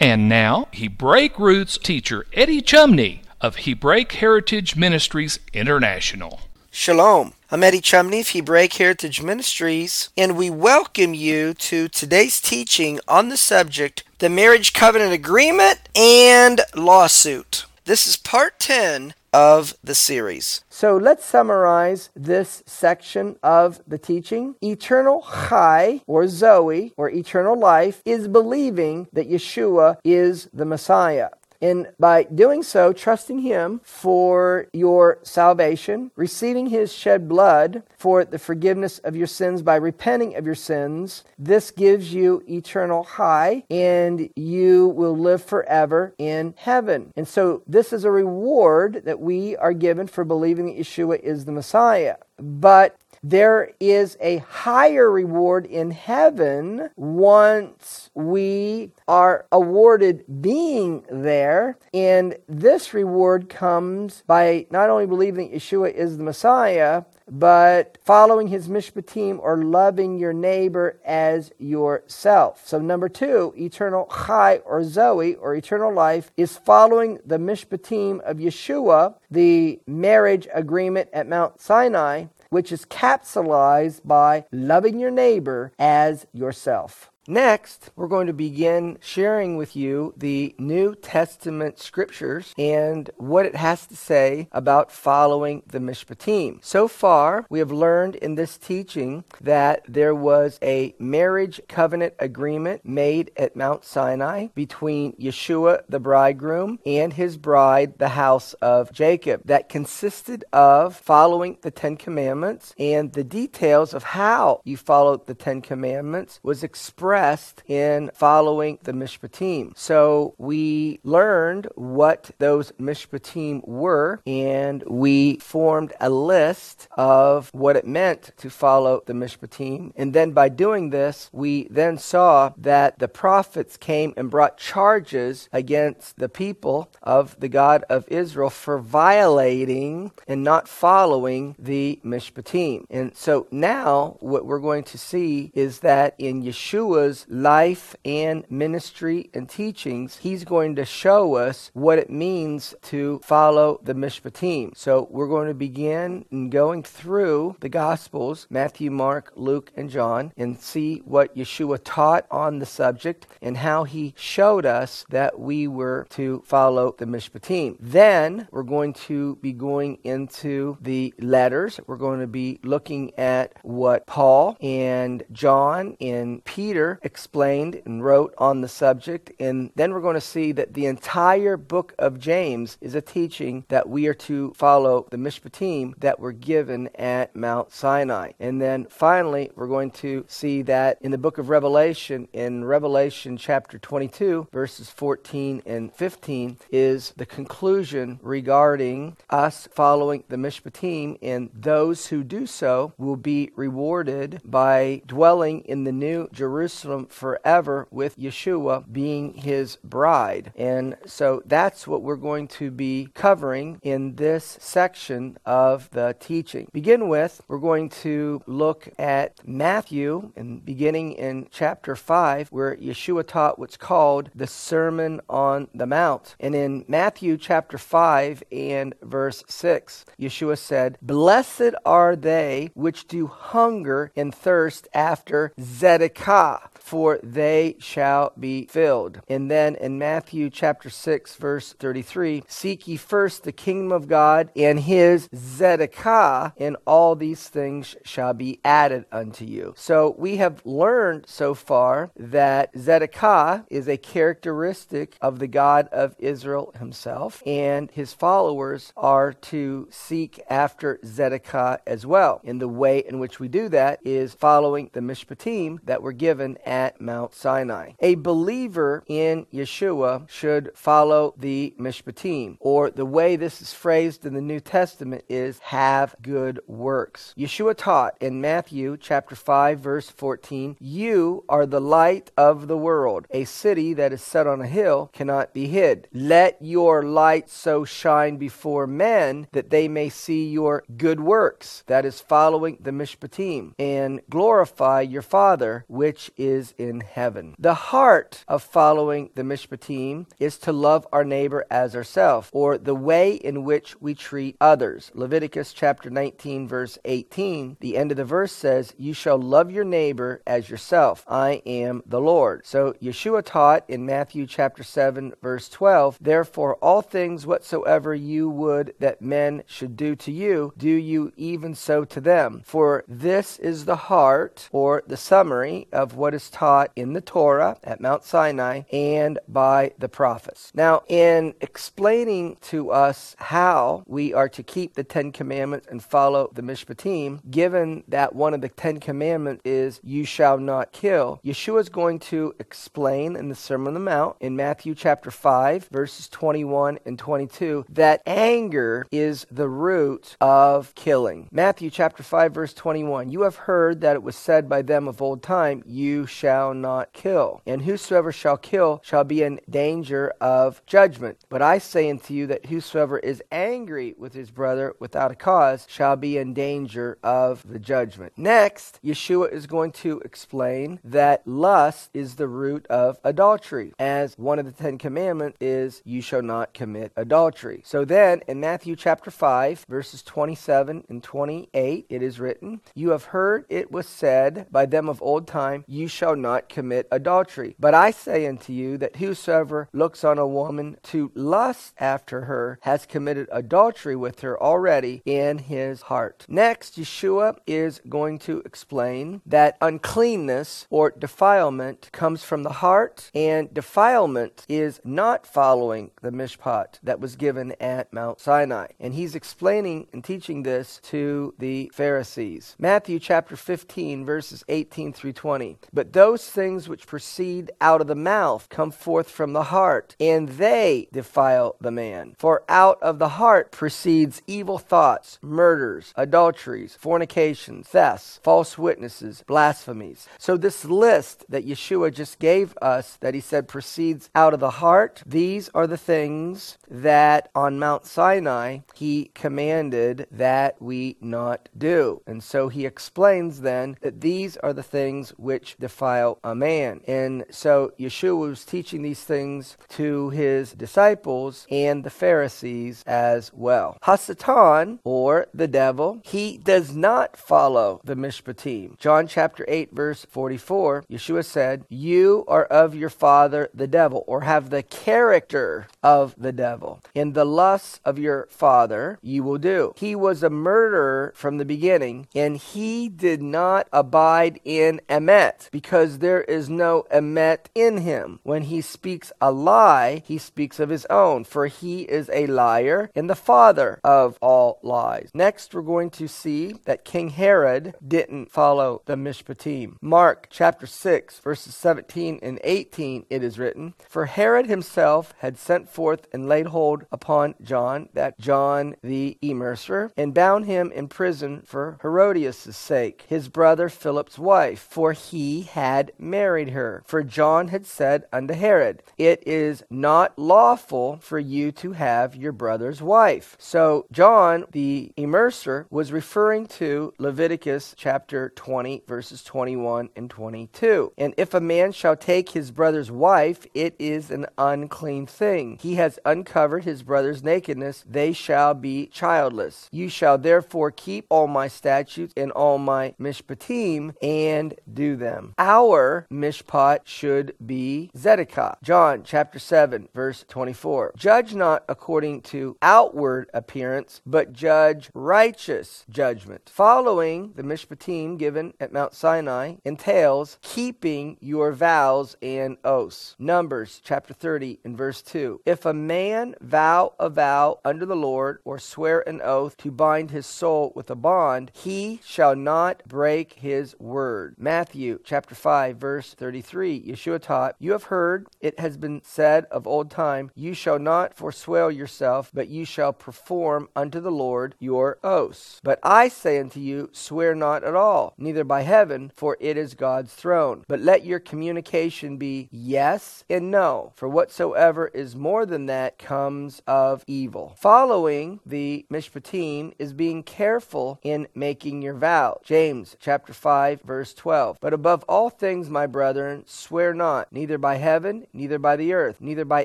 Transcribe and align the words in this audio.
And 0.00 0.28
now, 0.28 0.66
Hebraic 0.72 1.38
roots 1.38 1.78
teacher 1.78 2.26
Eddie 2.32 2.62
Chumney 2.62 3.22
of 3.40 3.56
Hebraic 3.58 4.10
Heritage 4.12 4.74
Ministries 4.74 5.38
International. 5.52 6.40
Shalom. 6.72 7.34
I'm 7.52 7.62
Eddie 7.62 7.80
Chumney 7.80 8.20
of 8.20 8.28
Hebraic 8.30 8.72
Heritage 8.72 9.22
Ministries, 9.22 10.10
and 10.16 10.36
we 10.36 10.50
welcome 10.50 11.14
you 11.14 11.54
to 11.54 11.86
today's 11.86 12.40
teaching 12.40 12.98
on 13.06 13.28
the 13.28 13.36
subject 13.36 14.02
the 14.18 14.28
Marriage 14.28 14.72
Covenant 14.72 15.12
Agreement 15.12 15.78
and 15.94 16.62
Lawsuit. 16.74 17.66
This 17.84 18.08
is 18.08 18.16
part 18.16 18.58
10 18.58 19.14
of 19.34 19.74
the 19.82 19.96
series. 19.96 20.64
So 20.70 20.96
let's 20.96 21.26
summarize 21.26 22.10
this 22.14 22.62
section 22.66 23.36
of 23.42 23.80
the 23.86 23.98
teaching. 23.98 24.54
Eternal 24.62 25.26
Chai, 25.48 26.02
or 26.06 26.28
Zoe, 26.28 26.94
or 26.96 27.10
eternal 27.10 27.58
life, 27.58 28.00
is 28.04 28.28
believing 28.28 29.08
that 29.12 29.28
Yeshua 29.28 29.98
is 30.04 30.48
the 30.54 30.64
Messiah. 30.64 31.30
And 31.64 31.88
by 31.98 32.24
doing 32.24 32.62
so, 32.62 32.92
trusting 32.92 33.38
Him 33.38 33.80
for 33.82 34.66
your 34.74 35.18
salvation, 35.22 36.10
receiving 36.14 36.66
His 36.66 36.92
shed 36.92 37.26
blood 37.26 37.84
for 37.96 38.22
the 38.22 38.38
forgiveness 38.38 38.98
of 38.98 39.16
your 39.16 39.26
sins 39.26 39.62
by 39.62 39.76
repenting 39.76 40.36
of 40.36 40.44
your 40.44 40.54
sins, 40.54 41.24
this 41.38 41.70
gives 41.70 42.12
you 42.12 42.42
eternal 42.46 43.08
Chai, 43.16 43.64
and 43.70 44.28
you 44.36 44.88
will 44.88 45.16
live 45.16 45.42
forever 45.42 46.14
in 46.18 46.52
heaven. 46.58 47.14
And 47.16 47.26
so, 47.26 47.62
this 47.66 47.94
is 47.94 48.04
a 48.04 48.10
reward 48.10 49.00
that 49.06 49.20
we 49.20 49.56
are 49.56 49.72
given 49.72 50.06
for 50.06 50.22
believing 50.22 50.66
that 50.66 50.76
Yeshua 50.76 51.18
is 51.20 51.46
the 51.46 51.52
Messiah. 51.52 52.16
But 52.36 52.96
there 53.24 53.70
is 53.80 54.18
a 54.20 54.36
higher 54.36 55.10
reward 55.10 55.64
in 55.64 55.90
heaven 55.90 56.90
once 56.94 58.10
we 58.12 58.92
are 59.08 59.46
awarded 59.50 60.24
being 60.42 61.06
there. 61.10 61.78
And 61.94 62.36
this 62.46 62.92
reward 62.92 63.48
comes 63.48 64.22
by 64.26 64.66
not 64.70 64.90
only 64.90 65.06
believing 65.06 65.50
Yeshua 65.50 65.94
is 65.94 66.18
the 66.18 66.24
Messiah, 66.24 67.04
but 67.30 67.96
following 68.04 68.48
his 68.48 68.68
mishpatim 68.68 69.38
or 69.40 69.62
loving 69.64 70.18
your 70.18 70.32
neighbor 70.32 71.00
as 71.04 71.52
yourself. 71.58 72.66
So, 72.66 72.78
number 72.78 73.08
two, 73.08 73.54
eternal 73.56 74.10
chai 74.26 74.58
or 74.58 74.84
Zoe 74.84 75.34
or 75.36 75.54
eternal 75.54 75.92
life 75.92 76.30
is 76.36 76.58
following 76.58 77.18
the 77.24 77.38
mishpatim 77.38 78.20
of 78.20 78.36
Yeshua, 78.36 79.14
the 79.30 79.80
marriage 79.86 80.46
agreement 80.52 81.08
at 81.12 81.28
Mount 81.28 81.60
Sinai, 81.60 82.26
which 82.54 82.70
is 82.70 82.84
capsulized 82.84 84.00
by 84.04 84.44
loving 84.52 85.00
your 85.00 85.10
neighbor 85.10 85.72
as 85.76 86.24
yourself. 86.32 87.10
Next, 87.26 87.90
we're 87.96 88.08
going 88.08 88.26
to 88.26 88.34
begin 88.34 88.98
sharing 89.00 89.56
with 89.56 89.74
you 89.74 90.12
the 90.16 90.54
New 90.58 90.94
Testament 90.94 91.78
scriptures 91.78 92.52
and 92.58 93.08
what 93.16 93.46
it 93.46 93.56
has 93.56 93.86
to 93.86 93.96
say 93.96 94.48
about 94.52 94.92
following 94.92 95.62
the 95.66 95.78
Mishpatim. 95.78 96.62
So 96.62 96.86
far, 96.86 97.46
we 97.48 97.60
have 97.60 97.72
learned 97.72 98.16
in 98.16 98.34
this 98.34 98.58
teaching 98.58 99.24
that 99.40 99.84
there 99.88 100.14
was 100.14 100.58
a 100.62 100.94
marriage 100.98 101.62
covenant 101.66 102.12
agreement 102.18 102.84
made 102.84 103.30
at 103.38 103.56
Mount 103.56 103.84
Sinai 103.84 104.48
between 104.54 105.14
Yeshua, 105.14 105.82
the 105.88 106.00
bridegroom, 106.00 106.78
and 106.84 107.14
his 107.14 107.38
bride, 107.38 107.98
the 107.98 108.10
house 108.10 108.52
of 108.54 108.92
Jacob, 108.92 109.40
that 109.46 109.70
consisted 109.70 110.44
of 110.52 110.94
following 110.94 111.56
the 111.62 111.70
Ten 111.70 111.96
Commandments, 111.96 112.74
and 112.78 113.14
the 113.14 113.24
details 113.24 113.94
of 113.94 114.02
how 114.02 114.60
you 114.64 114.76
followed 114.76 115.26
the 115.26 115.34
Ten 115.34 115.62
Commandments 115.62 116.38
was 116.42 116.62
expressed 116.62 117.13
expressed 117.14 117.62
in 117.68 118.10
following 118.12 118.76
the 118.82 118.92
Mishpatim. 118.92 119.72
So 119.76 120.34
we 120.36 120.98
learned 121.04 121.68
what 121.76 122.32
those 122.38 122.72
Mishpatim 122.72 123.66
were, 123.68 124.20
and 124.26 124.82
we 124.88 125.36
formed 125.36 125.92
a 126.00 126.10
list 126.10 126.88
of 126.96 127.50
what 127.54 127.76
it 127.76 127.86
meant 127.86 128.32
to 128.38 128.50
follow 128.50 129.02
the 129.06 129.12
Mishpatim. 129.12 129.92
And 129.94 130.12
then 130.12 130.32
by 130.32 130.48
doing 130.48 130.90
this, 130.90 131.30
we 131.32 131.68
then 131.70 131.98
saw 131.98 132.52
that 132.56 132.98
the 132.98 133.06
prophets 133.06 133.76
came 133.76 134.12
and 134.16 134.28
brought 134.28 134.58
charges 134.58 135.48
against 135.52 136.16
the 136.16 136.28
people 136.28 136.90
of 137.00 137.38
the 137.38 137.48
God 137.48 137.84
of 137.88 138.08
Israel 138.08 138.50
for 138.50 138.78
violating 138.78 140.10
and 140.26 140.42
not 140.42 140.66
following 140.66 141.54
the 141.60 142.00
Mishpatim. 142.04 142.86
And 142.90 143.16
so 143.16 143.46
now 143.52 144.16
what 144.18 144.46
we're 144.46 144.58
going 144.58 144.84
to 144.84 144.98
see 144.98 145.52
is 145.54 145.78
that 145.80 146.16
in 146.18 146.42
Yeshua 146.42 147.03
Life 147.28 147.94
and 148.04 148.44
ministry 148.50 149.30
and 149.34 149.48
teachings, 149.48 150.16
he's 150.16 150.44
going 150.44 150.76
to 150.76 150.84
show 150.84 151.34
us 151.34 151.70
what 151.74 151.98
it 151.98 152.08
means 152.08 152.74
to 152.82 153.20
follow 153.22 153.78
the 153.82 153.94
Mishpatim. 153.94 154.76
So 154.76 155.06
we're 155.10 155.28
going 155.28 155.48
to 155.48 155.54
begin 155.54 156.24
going 156.50 156.82
through 156.82 157.56
the 157.60 157.68
Gospels 157.68 158.46
Matthew, 158.48 158.90
Mark, 158.90 159.32
Luke, 159.36 159.70
and 159.76 159.90
John 159.90 160.32
and 160.36 160.58
see 160.58 161.02
what 161.04 161.36
Yeshua 161.36 161.78
taught 161.84 162.26
on 162.30 162.58
the 162.58 162.66
subject 162.66 163.26
and 163.42 163.58
how 163.58 163.84
he 163.84 164.14
showed 164.16 164.64
us 164.64 165.04
that 165.10 165.38
we 165.38 165.68
were 165.68 166.06
to 166.10 166.42
follow 166.46 166.94
the 166.96 167.06
Mishpatim. 167.06 167.76
Then 167.80 168.48
we're 168.50 168.62
going 168.62 168.94
to 169.08 169.36
be 169.36 169.52
going 169.52 169.98
into 170.04 170.78
the 170.80 171.12
letters. 171.18 171.78
We're 171.86 171.96
going 171.96 172.20
to 172.20 172.26
be 172.26 172.60
looking 172.62 173.12
at 173.18 173.52
what 173.62 174.06
Paul 174.06 174.56
and 174.60 175.22
John 175.32 175.96
and 176.00 176.44
Peter 176.44 176.93
explained 177.02 177.82
and 177.84 178.04
wrote 178.04 178.34
on 178.38 178.60
the 178.60 178.68
subject. 178.68 179.32
And 179.38 179.70
then 179.74 179.92
we're 179.92 180.00
going 180.00 180.14
to 180.14 180.20
see 180.20 180.52
that 180.52 180.74
the 180.74 180.86
entire 180.86 181.56
book 181.56 181.94
of 181.98 182.18
James 182.18 182.78
is 182.80 182.94
a 182.94 183.00
teaching 183.00 183.64
that 183.68 183.88
we 183.88 184.06
are 184.06 184.14
to 184.14 184.52
follow 184.54 185.06
the 185.10 185.16
Mishpatim 185.16 185.98
that 186.00 186.20
were 186.20 186.32
given 186.32 186.88
at 186.94 187.34
Mount 187.34 187.72
Sinai. 187.72 188.32
And 188.38 188.60
then 188.60 188.86
finally, 188.90 189.50
we're 189.54 189.66
going 189.66 189.90
to 189.92 190.24
see 190.28 190.62
that 190.62 190.98
in 191.00 191.10
the 191.10 191.18
book 191.18 191.38
of 191.38 191.48
Revelation, 191.48 192.28
in 192.32 192.64
Revelation 192.64 193.36
chapter 193.36 193.78
22, 193.78 194.48
verses 194.52 194.90
14 194.90 195.62
and 195.66 195.92
15, 195.92 196.58
is 196.70 197.12
the 197.16 197.26
conclusion 197.26 198.18
regarding 198.22 199.16
us 199.30 199.68
following 199.72 200.24
the 200.28 200.36
Mishpatim, 200.36 201.18
and 201.22 201.50
those 201.54 202.06
who 202.08 202.22
do 202.22 202.46
so 202.46 202.92
will 202.98 203.16
be 203.16 203.50
rewarded 203.56 204.40
by 204.44 205.02
dwelling 205.06 205.60
in 205.62 205.84
the 205.84 205.92
new 205.92 206.28
Jerusalem 206.32 206.83
Jerusalem 206.84 207.06
forever 207.06 207.88
with 207.90 208.18
Yeshua 208.18 208.84
being 208.92 209.34
his 209.34 209.76
bride. 209.82 210.52
And 210.54 210.96
so 211.06 211.42
that's 211.46 211.86
what 211.86 212.02
we're 212.02 212.16
going 212.16 212.46
to 212.48 212.70
be 212.70 213.08
covering 213.14 213.78
in 213.82 214.16
this 214.16 214.58
section 214.60 215.38
of 215.46 215.88
the 215.92 216.14
teaching. 216.20 216.68
Begin 216.72 217.08
with, 217.08 217.40
we're 217.48 217.58
going 217.58 217.88
to 217.88 218.42
look 218.46 218.88
at 218.98 219.40
Matthew 219.46 220.32
and 220.36 220.64
beginning 220.64 221.12
in 221.12 221.48
chapter 221.50 221.96
5 221.96 222.48
where 222.48 222.76
Yeshua 222.76 223.26
taught 223.26 223.58
what's 223.58 223.78
called 223.78 224.30
the 224.34 224.46
Sermon 224.46 225.20
on 225.28 225.68
the 225.74 225.86
Mount. 225.86 226.36
And 226.38 226.54
in 226.54 226.84
Matthew 226.86 227.38
chapter 227.38 227.78
5 227.78 228.42
and 228.52 228.94
verse 229.02 229.42
6, 229.48 230.04
Yeshua 230.20 230.58
said, 230.58 230.98
"Blessed 231.00 231.74
are 231.86 232.14
they 232.14 232.70
which 232.74 233.08
do 233.08 233.26
hunger 233.26 234.12
and 234.14 234.34
thirst 234.34 234.86
after 234.92 235.52
tzedakah." 235.58 236.60
For 236.78 237.18
they 237.22 237.76
shall 237.78 238.32
be 238.38 238.66
filled. 238.66 239.20
And 239.28 239.50
then 239.50 239.74
in 239.76 239.98
Matthew 239.98 240.50
chapter 240.50 240.90
6, 240.90 241.36
verse 241.36 241.72
33, 241.74 242.44
seek 242.46 242.86
ye 242.86 242.96
first 242.96 243.44
the 243.44 243.52
kingdom 243.52 243.92
of 243.92 244.08
God 244.08 244.50
and 244.56 244.80
his 244.80 245.28
tzedakah, 245.28 246.52
and 246.56 246.76
all 246.86 247.16
these 247.16 247.48
things 247.48 247.96
shall 248.04 248.34
be 248.34 248.60
added 248.64 249.04
unto 249.10 249.44
you. 249.44 249.74
So 249.76 250.14
we 250.18 250.36
have 250.36 250.64
learned 250.64 251.26
so 251.28 251.54
far 251.54 252.10
that 252.16 252.74
tzedakah 252.74 253.66
is 253.70 253.88
a 253.88 253.96
characteristic 253.96 255.16
of 255.20 255.38
the 255.38 255.46
God 255.46 255.88
of 255.88 256.14
Israel 256.18 256.72
himself, 256.78 257.42
and 257.46 257.90
his 257.90 258.12
followers 258.12 258.92
are 258.96 259.32
to 259.32 259.88
seek 259.90 260.40
after 260.48 260.98
tzedakah 261.04 261.78
as 261.86 262.06
well. 262.06 262.40
And 262.44 262.60
the 262.60 262.68
way 262.68 262.98
in 262.98 263.18
which 263.18 263.40
we 263.40 263.48
do 263.48 263.68
that 263.70 264.00
is 264.04 264.34
following 264.34 264.90
the 264.92 265.00
Mishpatim 265.00 265.78
that 265.84 266.02
were 266.02 266.12
given 266.12 266.56
at 266.64 267.00
Mount 267.00 267.34
Sinai. 267.34 267.92
A 268.00 268.14
believer 268.16 269.04
in 269.06 269.46
Yeshua 269.52 270.28
should 270.28 270.70
follow 270.74 271.34
the 271.38 271.74
Mishpatim, 271.78 272.56
or 272.60 272.90
the 272.90 273.04
way 273.04 273.36
this 273.36 273.60
is 273.60 273.72
phrased 273.72 274.24
in 274.26 274.34
the 274.34 274.40
New 274.40 274.60
Testament 274.60 275.24
is 275.28 275.58
have 275.60 276.14
good 276.22 276.60
works. 276.66 277.34
Yeshua 277.36 277.74
taught 277.76 278.16
in 278.20 278.40
Matthew 278.40 278.96
chapter 278.96 279.34
5 279.34 279.80
verse 279.80 280.10
14, 280.10 280.76
"You 280.80 281.44
are 281.48 281.66
the 281.66 281.80
light 281.80 282.30
of 282.36 282.68
the 282.68 282.78
world. 282.78 283.26
A 283.30 283.44
city 283.44 283.94
that 283.94 284.12
is 284.12 284.22
set 284.22 284.46
on 284.46 284.60
a 284.60 284.66
hill 284.66 285.10
cannot 285.12 285.52
be 285.52 285.66
hid. 285.66 286.08
Let 286.12 286.56
your 286.60 287.02
light 287.02 287.48
so 287.50 287.84
shine 287.84 288.36
before 288.36 288.86
men 288.86 289.46
that 289.52 289.70
they 289.70 289.88
may 289.88 290.08
see 290.08 290.48
your 290.48 290.84
good 290.96 291.20
works." 291.20 291.84
That 291.86 292.04
is 292.04 292.20
following 292.20 292.78
the 292.80 292.92
Mishpatim 292.92 293.74
and 293.78 294.20
glorify 294.30 295.00
your 295.00 295.22
Father 295.22 295.84
which 295.88 296.30
is 296.36 296.53
in 296.78 297.00
heaven. 297.00 297.54
The 297.58 297.74
heart 297.74 298.44
of 298.46 298.62
following 298.62 299.30
the 299.34 299.42
Mishpatim 299.42 300.26
is 300.38 300.58
to 300.58 300.72
love 300.72 301.06
our 301.12 301.24
neighbor 301.24 301.64
as 301.70 301.96
ourselves, 301.96 302.48
or 302.52 302.78
the 302.78 302.94
way 302.94 303.34
in 303.34 303.64
which 303.64 304.00
we 304.00 304.14
treat 304.14 304.56
others. 304.60 305.10
Leviticus 305.14 305.72
chapter 305.72 306.10
19, 306.10 306.68
verse 306.68 306.98
18, 307.04 307.78
the 307.80 307.96
end 307.96 308.10
of 308.10 308.16
the 308.16 308.24
verse 308.24 308.52
says, 308.52 308.94
You 308.96 309.12
shall 309.12 309.38
love 309.38 309.70
your 309.70 309.84
neighbor 309.84 310.42
as 310.46 310.70
yourself. 310.70 311.24
I 311.28 311.62
am 311.66 312.02
the 312.06 312.20
Lord. 312.20 312.64
So 312.64 312.94
Yeshua 313.02 313.44
taught 313.44 313.84
in 313.88 314.06
Matthew 314.06 314.46
chapter 314.46 314.82
7, 314.82 315.34
verse 315.42 315.68
12, 315.68 316.18
Therefore, 316.20 316.76
all 316.76 317.02
things 317.02 317.46
whatsoever 317.46 318.14
you 318.14 318.48
would 318.48 318.94
that 318.98 319.20
men 319.20 319.62
should 319.66 319.96
do 319.96 320.14
to 320.16 320.30
you, 320.30 320.72
do 320.76 320.88
you 320.88 321.32
even 321.36 321.74
so 321.74 322.04
to 322.04 322.20
them. 322.20 322.62
For 322.64 323.04
this 323.08 323.58
is 323.58 323.84
the 323.84 323.96
heart, 323.96 324.68
or 324.72 325.02
the 325.06 325.16
summary 325.16 325.88
of 325.92 326.14
what 326.14 326.34
is 326.34 326.43
taught 326.50 326.90
in 326.96 327.12
the 327.12 327.20
Torah 327.20 327.78
at 327.84 328.00
Mount 328.00 328.24
Sinai 328.24 328.82
and 328.92 329.38
by 329.48 329.92
the 329.98 330.08
prophets. 330.08 330.70
Now, 330.74 331.02
in 331.08 331.54
explaining 331.60 332.56
to 332.62 332.90
us 332.90 333.36
how 333.38 334.04
we 334.06 334.34
are 334.34 334.48
to 334.50 334.62
keep 334.62 334.94
the 334.94 335.04
Ten 335.04 335.32
Commandments 335.32 335.86
and 335.88 336.02
follow 336.02 336.50
the 336.52 336.62
Mishpatim, 336.62 337.40
given 337.50 338.04
that 338.08 338.34
one 338.34 338.54
of 338.54 338.60
the 338.60 338.68
Ten 338.68 339.00
Commandments 339.00 339.62
is, 339.64 340.00
You 340.02 340.24
shall 340.24 340.58
not 340.58 340.92
kill, 340.92 341.40
Yeshua 341.44 341.80
is 341.80 341.88
going 341.88 342.18
to 342.20 342.54
explain 342.58 343.36
in 343.36 343.48
the 343.48 343.54
Sermon 343.54 343.84
on 343.88 343.94
the 343.94 344.00
Mount 344.00 344.36
in 344.40 344.56
Matthew 344.56 344.94
chapter 344.94 345.30
5, 345.30 345.88
verses 345.88 346.28
21 346.28 346.98
and 347.04 347.18
22, 347.18 347.84
that 347.90 348.22
anger 348.26 349.06
is 349.12 349.46
the 349.50 349.68
root 349.68 350.36
of 350.40 350.94
killing. 350.94 351.48
Matthew 351.52 351.90
chapter 351.90 352.22
5, 352.22 352.52
verse 352.52 352.74
21, 352.74 353.30
You 353.30 353.42
have 353.42 353.56
heard 353.56 354.00
that 354.00 354.16
it 354.16 354.22
was 354.22 354.36
said 354.36 354.68
by 354.68 354.82
them 354.82 355.06
of 355.06 355.22
old 355.22 355.42
time, 355.42 355.82
You 355.86 356.26
shall 356.34 356.74
not 356.74 357.12
kill. 357.12 357.62
And 357.66 357.82
whosoever 357.82 358.32
shall 358.32 358.56
kill 358.56 359.00
shall 359.04 359.24
be 359.24 359.42
in 359.42 359.60
danger 359.70 360.32
of 360.40 360.84
judgment. 360.86 361.38
But 361.48 361.62
I 361.62 361.78
say 361.78 362.10
unto 362.10 362.34
you 362.34 362.46
that 362.48 362.66
whosoever 362.66 363.18
is 363.18 363.42
angry 363.52 364.14
with 364.18 364.34
his 364.34 364.50
brother 364.50 364.94
without 364.98 365.30
a 365.30 365.36
cause 365.36 365.86
shall 365.88 366.16
be 366.16 366.36
in 366.36 366.54
danger 366.54 367.18
of 367.22 367.62
the 367.68 367.78
judgment. 367.78 368.32
Next, 368.36 368.98
Yeshua 369.04 369.52
is 369.52 369.66
going 369.66 369.92
to 369.92 370.20
explain 370.20 370.98
that 371.04 371.46
lust 371.46 372.10
is 372.12 372.34
the 372.34 372.48
root 372.48 372.86
of 372.88 373.18
adultery, 373.22 373.92
as 373.98 374.34
one 374.36 374.58
of 374.58 374.66
the 374.66 374.72
Ten 374.72 374.98
Commandments 374.98 375.58
is, 375.60 376.02
You 376.04 376.20
shall 376.20 376.42
not 376.42 376.74
commit 376.74 377.12
adultery. 377.16 377.82
So 377.84 378.04
then, 378.04 378.42
in 378.48 378.60
Matthew 378.60 378.96
chapter 378.96 379.30
5, 379.30 379.84
verses 379.88 380.22
27 380.22 381.04
and 381.08 381.22
28, 381.22 382.06
it 382.08 382.22
is 382.22 382.40
written, 382.40 382.80
You 382.94 383.10
have 383.10 383.24
heard 383.24 383.64
it 383.68 383.92
was 383.92 384.06
said 384.06 384.66
by 384.70 384.86
them 384.86 385.08
of 385.08 385.22
old 385.22 385.46
time, 385.46 385.84
You 385.86 386.08
shall 386.08 386.23
not 386.32 386.70
commit 386.70 387.06
adultery. 387.10 387.76
But 387.78 387.92
I 387.92 388.10
say 388.10 388.46
unto 388.46 388.72
you 388.72 388.96
that 388.98 389.16
whosoever 389.16 389.90
looks 389.92 390.24
on 390.24 390.38
a 390.38 390.46
woman 390.46 390.96
to 391.04 391.30
lust 391.34 391.92
after 391.98 392.42
her 392.42 392.78
has 392.82 393.04
committed 393.04 393.48
adultery 393.52 394.16
with 394.16 394.40
her 394.40 394.60
already 394.60 395.20
in 395.26 395.58
his 395.58 396.02
heart. 396.02 396.46
Next, 396.48 396.98
Yeshua 396.98 397.58
is 397.66 398.00
going 398.08 398.38
to 398.40 398.62
explain 398.64 399.42
that 399.44 399.76
uncleanness 399.80 400.86
or 400.90 401.10
defilement 401.10 402.08
comes 402.12 402.42
from 402.44 402.62
the 402.62 402.74
heart, 402.74 403.30
and 403.34 403.72
defilement 403.74 404.64
is 404.68 405.00
not 405.04 405.46
following 405.46 406.10
the 406.22 406.30
mishpat 406.30 406.98
that 407.02 407.20
was 407.20 407.36
given 407.36 407.74
at 407.80 408.12
Mount 408.12 408.40
Sinai. 408.40 408.86
And 409.00 409.14
he's 409.14 409.34
explaining 409.34 410.06
and 410.12 410.22
teaching 410.24 410.62
this 410.62 411.00
to 411.04 411.54
the 411.58 411.90
Pharisees. 411.92 412.76
Matthew 412.78 413.18
chapter 413.18 413.56
15, 413.56 414.24
verses 414.24 414.64
18 414.68 415.12
through 415.12 415.32
20. 415.32 415.78
But 415.92 416.12
those 416.14 416.48
things 416.48 416.88
which 416.88 417.06
proceed 417.06 417.70
out 417.80 418.00
of 418.00 418.06
the 418.06 418.14
mouth 418.14 418.68
come 418.70 418.90
forth 418.90 419.28
from 419.28 419.52
the 419.52 419.64
heart, 419.64 420.16
and 420.18 420.48
they 420.48 421.08
defile 421.12 421.76
the 421.80 421.90
man. 421.90 422.34
For 422.38 422.62
out 422.68 423.02
of 423.02 423.18
the 423.18 423.30
heart 423.30 423.72
proceeds 423.72 424.40
evil 424.46 424.78
thoughts, 424.78 425.38
murders, 425.42 426.14
adulteries, 426.16 426.96
fornications, 426.98 427.88
thefts, 427.88 428.40
false 428.42 428.78
witnesses, 428.78 429.42
blasphemies. 429.46 430.28
So, 430.38 430.56
this 430.56 430.84
list 430.84 431.44
that 431.48 431.66
Yeshua 431.66 432.14
just 432.14 432.38
gave 432.38 432.76
us, 432.80 433.16
that 433.20 433.34
he 433.34 433.40
said 433.40 433.66
proceeds 433.68 434.30
out 434.34 434.54
of 434.54 434.60
the 434.60 434.70
heart, 434.70 435.22
these 435.26 435.68
are 435.74 435.88
the 435.88 435.98
things 435.98 436.78
that 436.88 437.50
on 437.54 437.78
Mount 437.80 438.06
Sinai 438.06 438.78
he 438.94 439.32
commanded 439.34 440.28
that 440.30 440.80
we 440.80 441.16
not 441.20 441.68
do. 441.76 442.22
And 442.26 442.42
so 442.42 442.68
he 442.68 442.86
explains 442.86 443.62
then 443.62 443.96
that 444.00 444.20
these 444.20 444.56
are 444.58 444.72
the 444.72 444.82
things 444.82 445.30
which 445.30 445.76
defile 445.78 445.93
a 446.02 446.54
man. 446.54 447.00
And 447.06 447.44
so 447.50 447.92
Yeshua 447.98 448.48
was 448.48 448.64
teaching 448.64 449.02
these 449.02 449.22
things 449.22 449.76
to 449.90 450.30
his 450.30 450.72
disciples 450.72 451.66
and 451.70 452.04
the 452.04 452.10
Pharisees 452.10 453.02
as 453.06 453.52
well. 453.54 453.98
Hasatan, 454.02 454.98
or 455.04 455.46
the 455.54 455.68
devil, 455.68 456.20
he 456.24 456.58
does 456.58 456.94
not 456.94 457.36
follow 457.36 458.00
the 458.04 458.16
Mishpatim. 458.16 458.98
John 458.98 459.26
chapter 459.26 459.64
8, 459.68 459.92
verse 459.92 460.26
44, 460.28 461.04
Yeshua 461.10 461.44
said, 461.44 461.84
You 461.88 462.44
are 462.48 462.64
of 462.64 462.94
your 462.94 463.10
father 463.10 463.68
the 463.74 463.86
devil, 463.86 464.24
or 464.26 464.42
have 464.42 464.70
the 464.70 464.82
character 464.82 465.86
of 466.02 466.34
the 466.36 466.52
devil. 466.52 467.00
In 467.14 467.32
the 467.32 467.44
lusts 467.44 468.00
of 468.04 468.18
your 468.18 468.46
father 468.50 469.18
you 469.22 469.42
will 469.42 469.58
do. 469.58 469.94
He 469.96 470.14
was 470.14 470.42
a 470.42 470.50
murderer 470.50 471.32
from 471.34 471.58
the 471.58 471.64
beginning, 471.64 472.28
and 472.34 472.56
he 472.56 473.08
did 473.08 473.42
not 473.42 473.88
abide 473.92 474.60
in 474.64 475.00
emet, 475.08 475.70
because 475.84 476.20
there 476.20 476.40
is 476.40 476.70
no 476.70 477.04
emet 477.12 477.66
in 477.74 477.98
him. 477.98 478.40
When 478.42 478.62
he 478.62 478.80
speaks 478.80 479.30
a 479.38 479.52
lie, 479.52 480.22
he 480.24 480.38
speaks 480.38 480.80
of 480.80 480.88
his 480.88 481.04
own, 481.10 481.44
for 481.44 481.66
he 481.66 482.02
is 482.04 482.30
a 482.32 482.46
liar 482.46 483.10
and 483.14 483.28
the 483.28 483.34
father 483.34 484.00
of 484.02 484.38
all 484.40 484.78
lies. 484.82 485.28
Next, 485.34 485.74
we're 485.74 485.82
going 485.82 486.08
to 486.12 486.26
see 486.26 486.76
that 486.86 487.04
King 487.04 487.28
Herod 487.28 487.94
didn't 488.06 488.50
follow 488.50 489.02
the 489.04 489.16
Mishpatim. 489.16 489.98
Mark 490.00 490.46
chapter 490.48 490.86
6, 490.86 491.40
verses 491.40 491.74
17 491.74 492.38
and 492.42 492.58
18, 492.64 493.26
it 493.28 493.44
is 493.44 493.58
written, 493.58 493.92
For 494.08 494.24
Herod 494.24 494.66
himself 494.66 495.34
had 495.40 495.58
sent 495.58 495.90
forth 495.90 496.26
and 496.32 496.48
laid 496.48 496.68
hold 496.68 497.04
upon 497.12 497.56
John, 497.60 498.08
that 498.14 498.40
John 498.40 498.96
the 499.02 499.36
Immerser, 499.42 500.12
and 500.16 500.32
bound 500.32 500.64
him 500.64 500.90
in 500.92 501.08
prison 501.08 501.60
for 501.66 501.98
Herodias' 502.00 502.74
sake, 502.74 503.26
his 503.28 503.50
brother 503.50 503.90
Philip's 503.90 504.38
wife, 504.38 504.88
for 504.90 505.12
he 505.12 505.73
had 505.74 506.12
married 506.20 506.70
her. 506.70 507.02
For 507.04 507.24
John 507.24 507.66
had 507.66 507.84
said 507.84 508.26
unto 508.32 508.54
Herod, 508.54 509.02
It 509.18 509.42
is 509.44 509.82
not 509.90 510.38
lawful 510.38 511.18
for 511.20 511.40
you 511.40 511.72
to 511.72 511.92
have 511.92 512.36
your 512.36 512.52
brother's 512.52 513.02
wife. 513.02 513.56
So 513.58 514.06
John 514.12 514.66
the 514.70 515.12
Immerser 515.18 515.86
was 515.90 516.12
referring 516.12 516.66
to 516.78 517.12
Leviticus 517.18 517.92
chapter 517.96 518.50
20, 518.54 519.02
verses 519.08 519.42
21 519.42 520.10
and 520.14 520.30
22. 520.30 521.12
And 521.18 521.34
if 521.36 521.54
a 521.54 521.60
man 521.60 521.90
shall 521.90 522.16
take 522.16 522.50
his 522.50 522.70
brother's 522.70 523.10
wife, 523.10 523.66
it 523.74 523.96
is 523.98 524.30
an 524.30 524.46
unclean 524.56 525.26
thing. 525.26 525.78
He 525.80 525.96
has 525.96 526.20
uncovered 526.24 526.84
his 526.84 527.02
brother's 527.02 527.42
nakedness, 527.42 528.04
they 528.08 528.32
shall 528.32 528.74
be 528.74 529.06
childless. 529.06 529.88
You 529.90 530.08
shall 530.08 530.38
therefore 530.38 530.92
keep 530.92 531.26
all 531.30 531.48
my 531.48 531.66
statutes 531.66 532.32
and 532.36 532.52
all 532.52 532.78
my 532.78 533.14
mishpatim 533.18 534.14
and 534.22 534.74
do 534.92 535.16
them. 535.16 535.54
Our 535.66 536.26
mishpat 536.30 537.06
should 537.06 537.54
be 537.64 538.10
tzedakah. 538.14 538.82
John 538.82 539.22
chapter 539.24 539.58
7, 539.58 540.10
verse 540.14 540.44
24. 540.46 541.14
Judge 541.16 541.54
not 541.54 541.84
according 541.88 542.42
to 542.42 542.76
outward 542.82 543.48
appearance, 543.54 544.20
but 544.26 544.52
judge 544.52 545.08
righteous 545.14 546.04
judgment. 546.10 546.70
Following 546.70 547.54
the 547.56 547.62
mishpatim 547.62 548.36
given 548.36 548.74
at 548.78 548.92
Mount 548.92 549.14
Sinai 549.14 549.76
entails 549.86 550.58
keeping 550.60 551.38
your 551.40 551.72
vows 551.72 552.36
and 552.42 552.76
oaths. 552.84 553.34
Numbers 553.38 554.02
chapter 554.04 554.34
30 554.34 554.80
and 554.84 554.98
verse 554.98 555.22
2. 555.22 555.62
If 555.64 555.86
a 555.86 555.94
man 555.94 556.56
vow 556.60 557.14
a 557.18 557.30
vow 557.30 557.80
under 557.86 558.04
the 558.04 558.14
Lord 558.14 558.58
or 558.66 558.78
swear 558.78 559.26
an 559.26 559.40
oath 559.42 559.78
to 559.78 559.90
bind 559.90 560.30
his 560.30 560.44
soul 560.44 560.92
with 560.94 561.08
a 561.08 561.14
bond, 561.14 561.70
he 561.72 562.20
shall 562.22 562.54
not 562.54 563.02
break 563.08 563.54
his 563.54 563.98
word. 563.98 564.56
Matthew 564.58 565.20
chapter 565.24 565.53
5 565.54 565.96
verse 565.96 566.34
33. 566.34 567.02
Yeshua 567.02 567.40
taught, 567.40 567.76
You 567.78 567.92
have 567.92 568.04
heard 568.04 568.46
it 568.60 568.78
has 568.78 568.96
been 568.96 569.22
said 569.24 569.66
of 569.70 569.86
old 569.86 570.10
time, 570.10 570.50
You 570.54 570.74
shall 570.74 570.98
not 570.98 571.34
forswear 571.34 571.90
yourself, 571.90 572.50
but 572.52 572.68
you 572.68 572.84
shall 572.84 573.12
perform 573.12 573.88
unto 573.96 574.20
the 574.20 574.30
Lord 574.30 574.74
your 574.78 575.18
oaths. 575.22 575.80
But 575.82 575.98
I 576.02 576.28
say 576.28 576.58
unto 576.58 576.80
you, 576.80 577.10
Swear 577.12 577.54
not 577.54 577.84
at 577.84 577.94
all, 577.94 578.34
neither 578.38 578.64
by 578.64 578.82
heaven, 578.82 579.32
for 579.36 579.56
it 579.60 579.76
is 579.76 579.94
God's 579.94 580.32
throne. 580.34 580.84
But 580.88 581.00
let 581.00 581.24
your 581.24 581.40
communication 581.40 582.36
be 582.36 582.68
yes 582.70 583.44
and 583.48 583.70
no, 583.70 584.12
for 584.16 584.28
whatsoever 584.28 585.08
is 585.08 585.36
more 585.36 585.66
than 585.66 585.86
that 585.86 586.18
comes 586.18 586.82
of 586.86 587.24
evil. 587.26 587.76
Following 587.78 588.60
the 588.66 589.06
Mishpatim 589.12 589.92
is 589.98 590.12
being 590.12 590.42
careful 590.42 591.18
in 591.22 591.48
making 591.54 592.02
your 592.02 592.14
vow. 592.14 592.60
James 592.64 593.16
chapter 593.20 593.52
5 593.52 594.02
verse 594.02 594.34
12. 594.34 594.78
But 594.80 594.92
above 594.92 595.24
all 595.28 595.43
things, 595.50 595.90
my 595.90 596.06
brethren, 596.06 596.64
swear 596.66 597.14
not, 597.14 597.52
neither 597.52 597.78
by 597.78 597.96
heaven, 597.96 598.46
neither 598.52 598.78
by 598.78 598.96
the 598.96 599.12
earth, 599.12 599.40
neither 599.40 599.64
by 599.64 599.84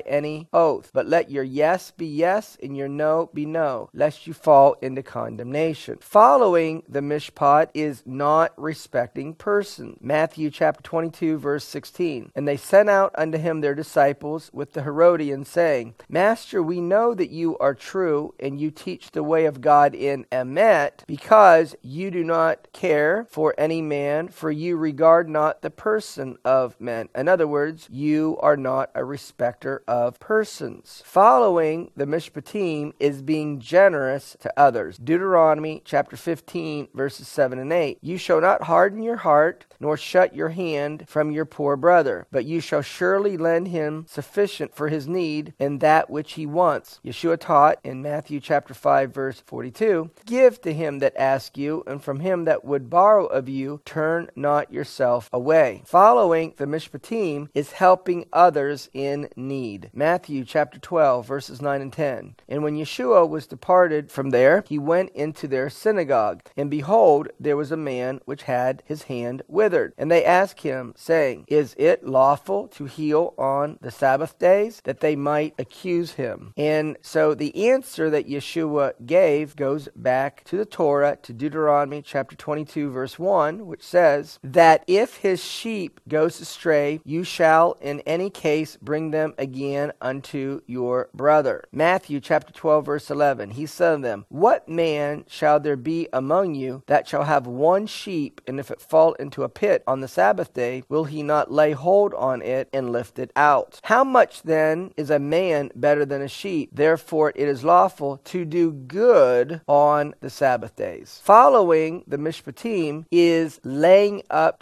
any 0.00 0.48
oath, 0.52 0.90
but 0.92 1.06
let 1.06 1.30
your 1.30 1.44
yes 1.44 1.90
be 1.90 2.06
yes 2.06 2.56
and 2.62 2.76
your 2.76 2.88
no 2.88 3.30
be 3.32 3.46
no, 3.46 3.90
lest 3.92 4.26
you 4.26 4.32
fall 4.32 4.76
into 4.82 5.02
condemnation. 5.02 5.98
Following 6.00 6.82
the 6.88 7.00
mishpat 7.00 7.68
is 7.74 8.02
not 8.06 8.52
respecting 8.56 9.34
persons. 9.34 9.98
Matthew 10.00 10.50
chapter 10.50 10.82
22 10.82 11.38
verse 11.38 11.64
16. 11.64 12.32
And 12.34 12.46
they 12.46 12.56
sent 12.56 12.88
out 12.88 13.12
unto 13.16 13.38
him 13.38 13.60
their 13.60 13.74
disciples 13.74 14.50
with 14.52 14.72
the 14.72 14.82
Herodians, 14.82 15.48
saying, 15.48 15.94
Master, 16.08 16.62
we 16.62 16.80
know 16.80 17.14
that 17.14 17.30
you 17.30 17.58
are 17.58 17.74
true, 17.74 18.34
and 18.38 18.60
you 18.60 18.70
teach 18.70 19.10
the 19.10 19.22
way 19.22 19.46
of 19.46 19.60
God 19.60 19.94
in 19.94 20.24
Emet, 20.32 21.06
because 21.06 21.74
you 21.82 22.10
do 22.10 22.24
not 22.24 22.68
care 22.72 23.26
for 23.30 23.54
any 23.58 23.82
man, 23.82 24.28
for 24.28 24.50
you 24.50 24.76
regard 24.76 25.28
not 25.50 25.62
the 25.62 25.70
person 25.70 26.38
of 26.44 26.80
men. 26.80 27.08
In 27.12 27.26
other 27.26 27.48
words, 27.48 27.88
you 27.90 28.38
are 28.40 28.56
not 28.56 28.88
a 28.94 29.04
respecter 29.04 29.82
of 29.88 30.20
persons. 30.20 31.02
Following 31.04 31.90
the 31.96 32.06
Mishpatim 32.06 32.92
is 33.00 33.20
being 33.20 33.58
generous 33.58 34.36
to 34.42 34.52
others. 34.56 34.96
Deuteronomy 34.96 35.82
chapter 35.84 36.16
15, 36.16 36.86
verses 36.94 37.26
7 37.26 37.58
and 37.58 37.72
8. 37.72 37.98
You 38.00 38.16
shall 38.16 38.40
not 38.40 38.62
harden 38.62 39.02
your 39.02 39.16
heart, 39.16 39.66
nor 39.80 39.96
shut 39.96 40.36
your 40.36 40.50
hand 40.50 41.08
from 41.08 41.32
your 41.32 41.46
poor 41.46 41.74
brother, 41.74 42.28
but 42.30 42.44
you 42.44 42.60
shall 42.60 42.82
surely 42.82 43.36
lend 43.36 43.66
him 43.66 44.06
sufficient 44.08 44.72
for 44.72 44.88
his 44.88 45.08
need 45.08 45.52
and 45.58 45.80
that 45.80 46.08
which 46.08 46.34
he 46.34 46.46
wants. 46.46 47.00
Yeshua 47.04 47.40
taught 47.40 47.80
in 47.82 48.02
Matthew 48.02 48.38
chapter 48.38 48.72
5, 48.72 49.12
verse 49.12 49.42
42 49.44 50.10
Give 50.26 50.60
to 50.60 50.72
him 50.72 51.00
that 51.00 51.16
asks 51.16 51.58
you, 51.58 51.82
and 51.88 52.00
from 52.00 52.20
him 52.20 52.44
that 52.44 52.64
would 52.64 52.88
borrow 52.88 53.26
of 53.26 53.48
you, 53.48 53.80
turn 53.84 54.30
not 54.36 54.72
yourself 54.72 55.28
away. 55.32 55.39
Following 55.86 56.54
the 56.56 56.66
Mishpatim 56.66 57.48
is 57.54 57.72
helping 57.72 58.26
others 58.32 58.90
in 58.92 59.28
need. 59.36 59.90
Matthew 59.94 60.44
chapter 60.44 60.78
12, 60.78 61.26
verses 61.26 61.62
9 61.62 61.80
and 61.80 61.92
10. 61.92 62.36
And 62.48 62.62
when 62.62 62.76
Yeshua 62.76 63.28
was 63.28 63.46
departed 63.46 64.10
from 64.10 64.30
there, 64.30 64.64
he 64.68 64.78
went 64.78 65.10
into 65.10 65.48
their 65.48 65.70
synagogue. 65.70 66.42
And 66.56 66.70
behold, 66.70 67.28
there 67.38 67.56
was 67.56 67.72
a 67.72 67.76
man 67.76 68.20
which 68.24 68.42
had 68.42 68.82
his 68.84 69.04
hand 69.04 69.42
withered. 69.48 69.94
And 69.96 70.10
they 70.10 70.24
asked 70.24 70.60
him, 70.60 70.92
saying, 70.96 71.44
Is 71.48 71.74
it 71.78 72.06
lawful 72.06 72.68
to 72.68 72.84
heal 72.84 73.34
on 73.38 73.78
the 73.80 73.90
Sabbath 73.90 74.38
days? 74.38 74.80
That 74.84 75.00
they 75.00 75.16
might 75.16 75.54
accuse 75.58 76.12
him. 76.12 76.52
And 76.56 76.96
so 77.02 77.34
the 77.34 77.70
answer 77.70 78.10
that 78.10 78.28
Yeshua 78.28 78.92
gave 79.06 79.56
goes 79.56 79.88
back 79.96 80.44
to 80.44 80.56
the 80.56 80.64
Torah, 80.64 81.16
to 81.22 81.32
Deuteronomy 81.32 82.02
chapter 82.02 82.36
22, 82.36 82.90
verse 82.90 83.18
1, 83.18 83.66
which 83.66 83.82
says, 83.82 84.38
That 84.42 84.84
if 84.86 85.16
his 85.20 85.44
sheep 85.44 86.00
goes 86.08 86.40
astray, 86.40 87.00
you 87.04 87.24
shall 87.24 87.76
in 87.80 88.00
any 88.00 88.30
case 88.30 88.78
bring 88.80 89.10
them 89.10 89.34
again 89.36 89.92
unto 90.00 90.62
your 90.66 91.10
brother. 91.12 91.64
Matthew 91.72 92.20
chapter 92.20 92.52
12, 92.54 92.86
verse 92.86 93.10
11. 93.10 93.50
He 93.50 93.66
said 93.66 93.96
to 93.96 94.02
them, 94.02 94.24
What 94.28 94.68
man 94.68 95.24
shall 95.28 95.60
there 95.60 95.76
be 95.76 96.08
among 96.12 96.54
you 96.54 96.82
that 96.86 97.06
shall 97.06 97.24
have 97.24 97.46
one 97.46 97.86
sheep, 97.86 98.40
and 98.46 98.58
if 98.58 98.70
it 98.70 98.80
fall 98.80 99.12
into 99.14 99.42
a 99.42 99.50
pit 99.50 99.82
on 99.86 100.00
the 100.00 100.08
Sabbath 100.08 100.54
day, 100.54 100.84
will 100.88 101.04
he 101.04 101.22
not 101.22 101.52
lay 101.52 101.72
hold 101.72 102.14
on 102.14 102.40
it 102.40 102.70
and 102.72 102.90
lift 102.90 103.18
it 103.18 103.30
out? 103.36 103.78
How 103.84 104.04
much 104.04 104.42
then 104.42 104.92
is 104.96 105.10
a 105.10 105.18
man 105.18 105.70
better 105.74 106.06
than 106.06 106.22
a 106.22 106.28
sheep? 106.28 106.70
Therefore 106.72 107.32
it 107.34 107.46
is 107.46 107.62
lawful 107.62 108.18
to 108.24 108.46
do 108.46 108.72
good 108.72 109.60
on 109.66 110.14
the 110.20 110.30
Sabbath 110.30 110.76
days. 110.76 111.20
Following 111.22 112.04
the 112.06 112.16
Mishpatim 112.16 113.04
is 113.10 113.60
laying 113.64 114.22
up 114.30 114.60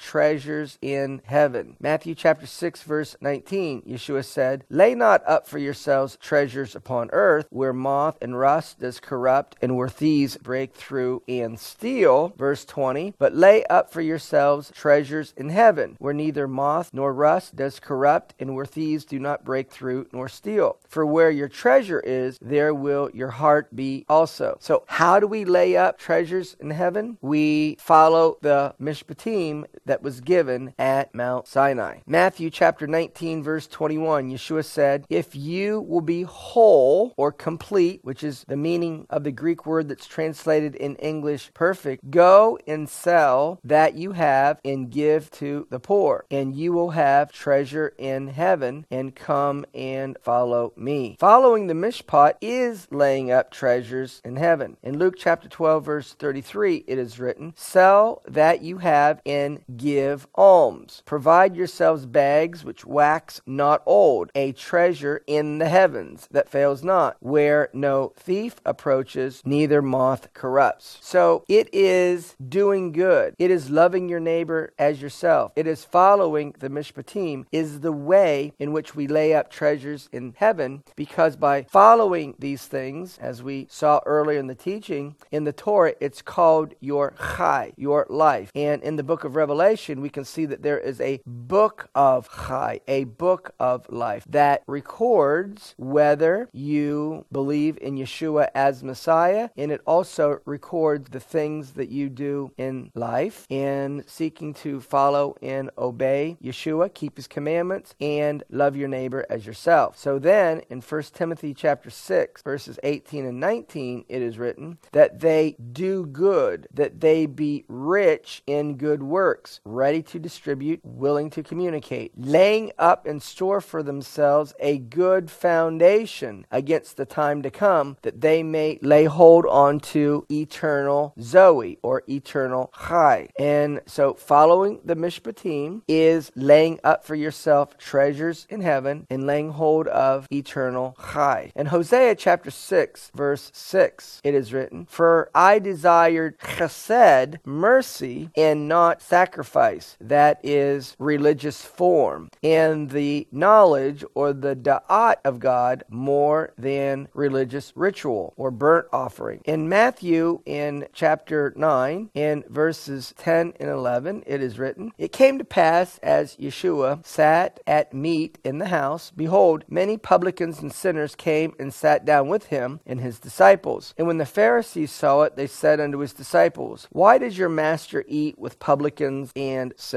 treasures 0.48 0.78
in 0.80 1.20
heaven. 1.26 1.76
Matthew 1.78 2.14
chapter 2.14 2.46
6 2.46 2.82
verse 2.82 3.16
19, 3.20 3.82
Yeshua 3.82 4.24
said, 4.24 4.64
Lay 4.70 4.94
not 4.94 5.22
up 5.26 5.46
for 5.46 5.58
yourselves 5.58 6.16
treasures 6.22 6.74
upon 6.74 7.10
earth, 7.12 7.46
where 7.50 7.74
moth 7.74 8.16
and 8.22 8.38
rust 8.38 8.80
does 8.80 8.98
corrupt, 8.98 9.56
and 9.60 9.76
where 9.76 9.90
thieves 9.90 10.38
break 10.38 10.72
through 10.72 11.22
and 11.28 11.60
steal. 11.60 12.32
Verse 12.38 12.64
20, 12.64 13.12
But 13.18 13.34
lay 13.34 13.62
up 13.64 13.92
for 13.92 14.00
yourselves 14.00 14.72
treasures 14.74 15.34
in 15.36 15.50
heaven, 15.50 15.96
where 15.98 16.14
neither 16.14 16.48
moth 16.48 16.90
nor 16.94 17.12
rust 17.12 17.54
does 17.54 17.78
corrupt, 17.78 18.34
and 18.38 18.54
where 18.54 18.64
thieves 18.64 19.04
do 19.04 19.18
not 19.18 19.44
break 19.44 19.70
through 19.70 20.06
nor 20.14 20.30
steal. 20.30 20.78
For 20.88 21.04
where 21.04 21.30
your 21.30 21.48
treasure 21.48 22.00
is, 22.00 22.38
there 22.40 22.72
will 22.72 23.10
your 23.12 23.30
heart 23.30 23.76
be 23.76 24.06
also. 24.08 24.56
So, 24.60 24.84
how 24.86 25.20
do 25.20 25.26
we 25.26 25.44
lay 25.44 25.76
up 25.76 25.98
treasures 25.98 26.56
in 26.58 26.70
heaven? 26.70 27.18
We 27.20 27.76
follow 27.78 28.38
the 28.40 28.74
Mishpatim 28.80 29.66
that 29.84 30.02
was 30.02 30.22
given 30.22 30.37
at 30.78 31.14
Mount 31.14 31.46
Sinai. 31.46 31.98
Matthew 32.06 32.50
chapter 32.50 32.86
19, 32.86 33.42
verse 33.42 33.66
21, 33.66 34.30
Yeshua 34.30 34.64
said, 34.64 35.04
If 35.08 35.34
you 35.34 35.80
will 35.80 36.00
be 36.00 36.22
whole 36.22 37.12
or 37.16 37.32
complete, 37.32 38.00
which 38.02 38.22
is 38.22 38.44
the 38.46 38.56
meaning 38.56 39.06
of 39.10 39.24
the 39.24 39.32
Greek 39.32 39.66
word 39.66 39.88
that's 39.88 40.06
translated 40.06 40.74
in 40.76 40.96
English 40.96 41.50
perfect, 41.54 42.10
go 42.10 42.58
and 42.66 42.88
sell 42.88 43.60
that 43.64 43.94
you 43.94 44.12
have 44.12 44.60
and 44.64 44.90
give 44.90 45.30
to 45.32 45.66
the 45.70 45.80
poor, 45.80 46.24
and 46.30 46.54
you 46.54 46.72
will 46.72 46.90
have 46.90 47.32
treasure 47.32 47.92
in 47.98 48.28
heaven, 48.28 48.86
and 48.90 49.14
come 49.16 49.64
and 49.74 50.16
follow 50.22 50.72
me. 50.76 51.16
Following 51.18 51.66
the 51.66 51.74
mishpat 51.74 52.34
is 52.40 52.86
laying 52.90 53.30
up 53.30 53.50
treasures 53.50 54.20
in 54.24 54.36
heaven. 54.36 54.76
In 54.82 54.98
Luke 54.98 55.14
chapter 55.18 55.48
12, 55.48 55.84
verse 55.84 56.14
33, 56.14 56.84
it 56.86 56.98
is 56.98 57.18
written, 57.18 57.52
Sell 57.56 58.22
that 58.26 58.62
you 58.62 58.78
have 58.78 59.20
and 59.26 59.64
give 59.76 60.27
alms. 60.34 61.02
Provide 61.04 61.56
yourselves 61.56 62.06
bags 62.06 62.64
which 62.64 62.84
wax 62.84 63.40
not 63.46 63.82
old, 63.86 64.30
a 64.34 64.52
treasure 64.52 65.22
in 65.26 65.58
the 65.58 65.68
heavens 65.68 66.28
that 66.30 66.48
fails 66.48 66.82
not, 66.82 67.16
where 67.20 67.68
no 67.72 68.12
thief 68.16 68.60
approaches, 68.64 69.42
neither 69.44 69.82
moth 69.82 70.32
corrupts. 70.34 70.98
So 71.00 71.44
it 71.48 71.68
is 71.72 72.36
doing 72.46 72.92
good. 72.92 73.34
It 73.38 73.50
is 73.50 73.70
loving 73.70 74.08
your 74.08 74.20
neighbor 74.20 74.72
as 74.78 75.02
yourself. 75.02 75.52
It 75.56 75.66
is 75.66 75.84
following 75.84 76.54
the 76.58 76.68
mishpatim 76.68 77.46
is 77.52 77.80
the 77.80 77.92
way 77.92 78.52
in 78.58 78.72
which 78.72 78.94
we 78.94 79.06
lay 79.06 79.34
up 79.34 79.50
treasures 79.50 80.08
in 80.12 80.34
heaven 80.36 80.82
because 80.96 81.36
by 81.36 81.64
following 81.64 82.34
these 82.38 82.66
things, 82.66 83.18
as 83.18 83.42
we 83.42 83.66
saw 83.70 84.00
earlier 84.06 84.38
in 84.38 84.46
the 84.46 84.54
teaching, 84.54 85.16
in 85.30 85.44
the 85.44 85.52
Torah, 85.52 85.94
it's 86.00 86.22
called 86.22 86.74
your 86.80 87.14
chai, 87.18 87.72
your 87.76 88.06
life. 88.08 88.50
And 88.54 88.82
in 88.82 88.96
the 88.96 89.02
book 89.02 89.24
of 89.24 89.36
Revelation, 89.36 90.00
we 90.00 90.10
can 90.18 90.24
see 90.24 90.46
that 90.46 90.62
there 90.62 90.80
is 90.80 91.00
a 91.00 91.20
book 91.24 91.88
of 91.94 92.28
chai, 92.28 92.80
a 92.88 93.04
book 93.04 93.52
of 93.60 93.88
life 93.88 94.24
that 94.28 94.64
records 94.66 95.76
whether 95.78 96.48
you 96.52 97.24
believe 97.30 97.78
in 97.80 97.96
Yeshua 97.96 98.48
as 98.52 98.82
Messiah, 98.82 99.50
and 99.56 99.70
it 99.70 99.80
also 99.86 100.40
records 100.44 101.10
the 101.10 101.20
things 101.20 101.74
that 101.74 101.88
you 101.88 102.08
do 102.08 102.50
in 102.58 102.90
life 102.96 103.46
in 103.48 104.02
seeking 104.08 104.54
to 104.54 104.80
follow 104.80 105.36
and 105.40 105.70
obey 105.78 106.36
Yeshua, 106.42 106.92
keep 106.92 107.16
his 107.16 107.28
commandments, 107.28 107.94
and 108.00 108.42
love 108.50 108.74
your 108.74 108.88
neighbor 108.88 109.24
as 109.30 109.46
yourself. 109.46 109.96
So 109.96 110.18
then 110.18 110.62
in 110.68 110.80
1 110.80 111.02
Timothy 111.14 111.54
chapter 111.54 111.90
6, 111.90 112.42
verses 112.42 112.80
18 112.82 113.24
and 113.24 113.38
19, 113.38 114.04
it 114.08 114.20
is 114.20 114.36
written 114.36 114.78
that 114.90 115.20
they 115.20 115.54
do 115.72 116.06
good, 116.06 116.66
that 116.74 116.98
they 117.00 117.26
be 117.26 117.64
rich 117.68 118.42
in 118.48 118.76
good 118.76 119.04
works, 119.04 119.60
ready 119.64 120.02
to 120.08 120.18
distribute, 120.18 120.80
willing 120.82 121.30
to 121.30 121.42
communicate, 121.42 122.12
laying 122.16 122.72
up 122.78 123.06
in 123.06 123.20
store 123.20 123.60
for 123.60 123.82
themselves 123.82 124.54
a 124.58 124.78
good 124.78 125.30
foundation 125.30 126.46
against 126.50 126.96
the 126.96 127.06
time 127.06 127.42
to 127.42 127.50
come, 127.50 127.96
that 128.02 128.20
they 128.20 128.42
may 128.42 128.78
lay 128.82 129.04
hold 129.04 129.46
on 129.46 129.80
to 129.80 130.26
eternal 130.30 131.14
Zoe 131.20 131.78
or 131.82 132.02
eternal 132.08 132.72
Chai. 132.88 133.28
And 133.38 133.80
so 133.86 134.14
following 134.14 134.80
the 134.84 134.96
Mishpatim 134.96 135.82
is 135.86 136.32
laying 136.34 136.80
up 136.82 137.04
for 137.04 137.14
yourself 137.14 137.76
treasures 137.78 138.46
in 138.48 138.60
heaven 138.60 139.06
and 139.10 139.26
laying 139.26 139.50
hold 139.50 139.86
of 139.88 140.26
eternal 140.32 140.96
Chai. 141.12 141.52
In 141.54 141.66
Hosea 141.66 142.14
chapter 142.14 142.50
6, 142.50 143.10
verse 143.14 143.50
6, 143.54 144.20
it 144.24 144.34
is 144.34 144.52
written, 144.52 144.86
For 144.86 145.30
I 145.34 145.58
desired 145.58 146.38
chesed, 146.38 147.38
mercy, 147.44 148.30
and 148.36 148.68
not 148.68 149.02
sacrifice. 149.02 149.96
That 150.00 150.40
is 150.42 150.96
religious 150.98 151.62
form. 151.62 152.30
And 152.42 152.90
the 152.90 153.26
knowledge 153.32 154.04
or 154.14 154.32
the 154.32 154.54
da'at 154.54 155.16
of 155.24 155.40
God 155.40 155.84
more 155.88 156.52
than 156.56 157.08
religious 157.14 157.72
ritual 157.74 158.32
or 158.36 158.50
burnt 158.50 158.86
offering. 158.92 159.40
In 159.44 159.68
Matthew, 159.68 160.40
in 160.46 160.86
chapter 160.92 161.52
9, 161.56 162.10
in 162.14 162.44
verses 162.48 163.14
10 163.18 163.54
and 163.58 163.70
11, 163.70 164.24
it 164.26 164.42
is 164.42 164.58
written, 164.58 164.92
It 164.98 165.12
came 165.12 165.38
to 165.38 165.44
pass 165.44 165.98
as 165.98 166.36
Yeshua 166.36 167.04
sat 167.04 167.60
at 167.66 167.92
meat 167.92 168.38
in 168.44 168.58
the 168.58 168.66
house, 168.68 169.12
behold, 169.14 169.64
many 169.68 169.96
publicans 169.96 170.60
and 170.60 170.72
sinners 170.72 171.14
came 171.14 171.54
and 171.58 171.72
sat 171.72 172.04
down 172.04 172.28
with 172.28 172.46
him 172.46 172.80
and 172.86 173.00
his 173.00 173.18
disciples. 173.18 173.94
And 173.98 174.06
when 174.06 174.18
the 174.18 174.26
Pharisees 174.26 174.92
saw 174.92 175.22
it, 175.22 175.36
they 175.36 175.46
said 175.46 175.80
unto 175.80 175.98
his 175.98 176.12
disciples, 176.12 176.86
Why 176.90 177.18
does 177.18 177.38
your 177.38 177.48
master 177.48 178.04
eat 178.06 178.38
with 178.38 178.58
publicans 178.58 179.32
and 179.34 179.72
sinners? 179.76 179.87